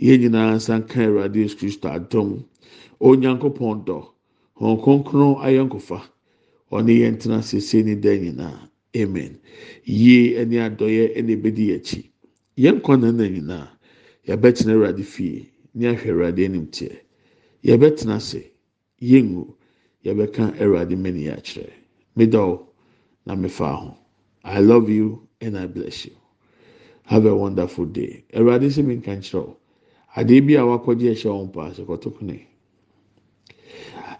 Yɛn 0.00 0.20
nyinaa 0.20 0.54
nsa 0.56 0.82
Kristo 0.88 1.88
adom. 1.90 2.44
Onyankopɔn 3.00 3.84
dɔ. 3.86 3.98
Wɔn 4.60 4.76
kronkron 4.82 5.36
ayɔnkofa. 5.46 5.98
Ɔne 6.72 6.92
yɛn 7.00 7.18
tena 7.20 7.42
sese 7.42 7.82
ne 7.84 7.94
da 7.94 8.10
nyinaa. 8.10 8.68
Amen. 8.96 9.38
Yie 9.84 10.34
ɛne 10.40 10.56
adɔyɛ 10.66 11.14
ɛna 11.16 11.30
ebedi 11.32 11.72
akyi. 11.76 12.10
Yɛn 12.56 12.76
nkwa 12.80 13.00
na 13.00 13.10
na 13.12 13.24
nyinaa. 13.28 13.68
Yɛbɛtena 14.26 14.72
Awurade 14.74 15.04
fie. 15.04 15.48
Ne 15.74 15.86
ahwɛ 15.94 16.08
Awurade 16.10 16.44
anim 16.44 16.66
teɛ. 16.66 16.96
Yɛbɛtena 17.64 18.16
ase. 18.16 18.42
Yɛngu. 19.00 19.54
Yɛbɛka 20.04 20.58
Awurade 20.60 20.96
mani 20.98 21.26
akyerɛ. 21.28 21.70
Medɔw 22.16 22.66
na 23.26 23.34
mefa 23.36 23.72
ho. 23.80 23.96
I 24.44 24.60
love 24.60 24.88
you 24.90 25.28
and 25.40 25.56
I 25.56 25.66
bless 25.66 26.04
you. 26.06 26.12
Have 27.04 27.26
a 27.26 27.34
wonderful 27.34 27.86
day. 27.86 28.24
Awurade 28.34 28.66
sɛ 28.68 28.84
mi 28.84 28.96
nka 28.96 29.16
nkyerɛ 29.18 29.38
o. 29.38 29.56
Adeɛ 30.16 30.46
bi 30.46 30.54
a 30.54 30.64
wakɔgye 30.66 31.12
ɛhyɛ 31.14 31.30
wɔn 31.30 31.52
pa 31.52 31.66
ase 31.68 31.82
kɔtɔ 31.84 32.18
kone. 32.18 32.46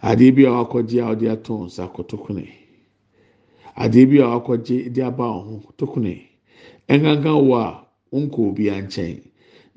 Adeɛ 0.01 0.35
bi 0.35 0.45
a 0.45 0.51
wakɔgye 0.51 1.01
a 1.01 1.11
ɔde 1.13 1.25
ato 1.31 1.53
nsa 1.65 1.87
kɔtɔ 1.93 2.17
kone. 2.23 2.47
Adeɛ 3.75 4.05
bi 4.09 4.17
a 4.19 4.27
wakɔgye 4.33 4.91
de 4.93 5.01
aba 5.01 5.23
wɔn 5.25 5.43
ho 5.47 5.61
kɔtɔ 5.67 5.85
kone. 5.93 6.13
Ɛnkankan 6.89 7.39
wɔ 7.47 7.57
a 7.57 8.17
nkɔ 8.17 8.39
obi 8.49 8.65
ankyɛn. 8.69 9.21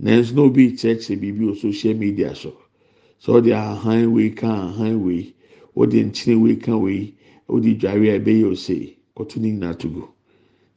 Nanso 0.03 0.35
na 0.35 0.43
obi 0.43 0.73
kyerɛkyerɛ 0.73 1.21
biribi 1.21 1.45
wɔ 1.49 1.57
social 1.57 1.95
media 1.95 2.35
so. 2.35 2.53
Sɛ 3.21 3.41
ɔde 3.41 3.51
ahan 3.53 4.13
wei 4.13 4.31
ka 4.31 4.49
ahan 4.49 5.03
wei, 5.05 5.35
ɔde 5.77 6.05
nkyene 6.07 6.41
wei 6.43 6.57
ka 6.57 6.77
wei, 6.77 7.15
ɔde 7.49 7.79
dware 7.79 8.15
a 8.15 8.19
ɛbɛyɛ 8.19 8.45
ose 8.51 8.97
kɔtɔ 9.17 9.37
ne 9.41 9.51
nyinaa 9.53 9.79
to 9.79 9.89
gu. 9.89 10.09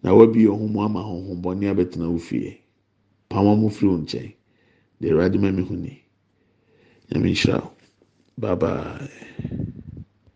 na 0.06 0.14
wabie 0.14 0.46
ho 0.48 0.68
mu 0.68 0.80
ama 0.86 1.02
honhommɔne 1.02 1.66
abɛtena 1.72 2.06
wo 2.12 2.20
fie 2.28 2.62
pama 3.30 3.56
mo 3.56 3.70
firi 3.76 3.88
wo 3.91 3.98
nkyɛn 3.98 4.30
deɛ 5.02 5.10
awurade 5.12 5.38
ma 5.41 5.50
mi 5.52 5.64
hu 5.68 5.76
ni 5.76 5.93
nyame 7.10 7.30
nhyira 7.34 7.58
wo 7.64 7.70
bye 8.38 8.56
bye 8.56 9.10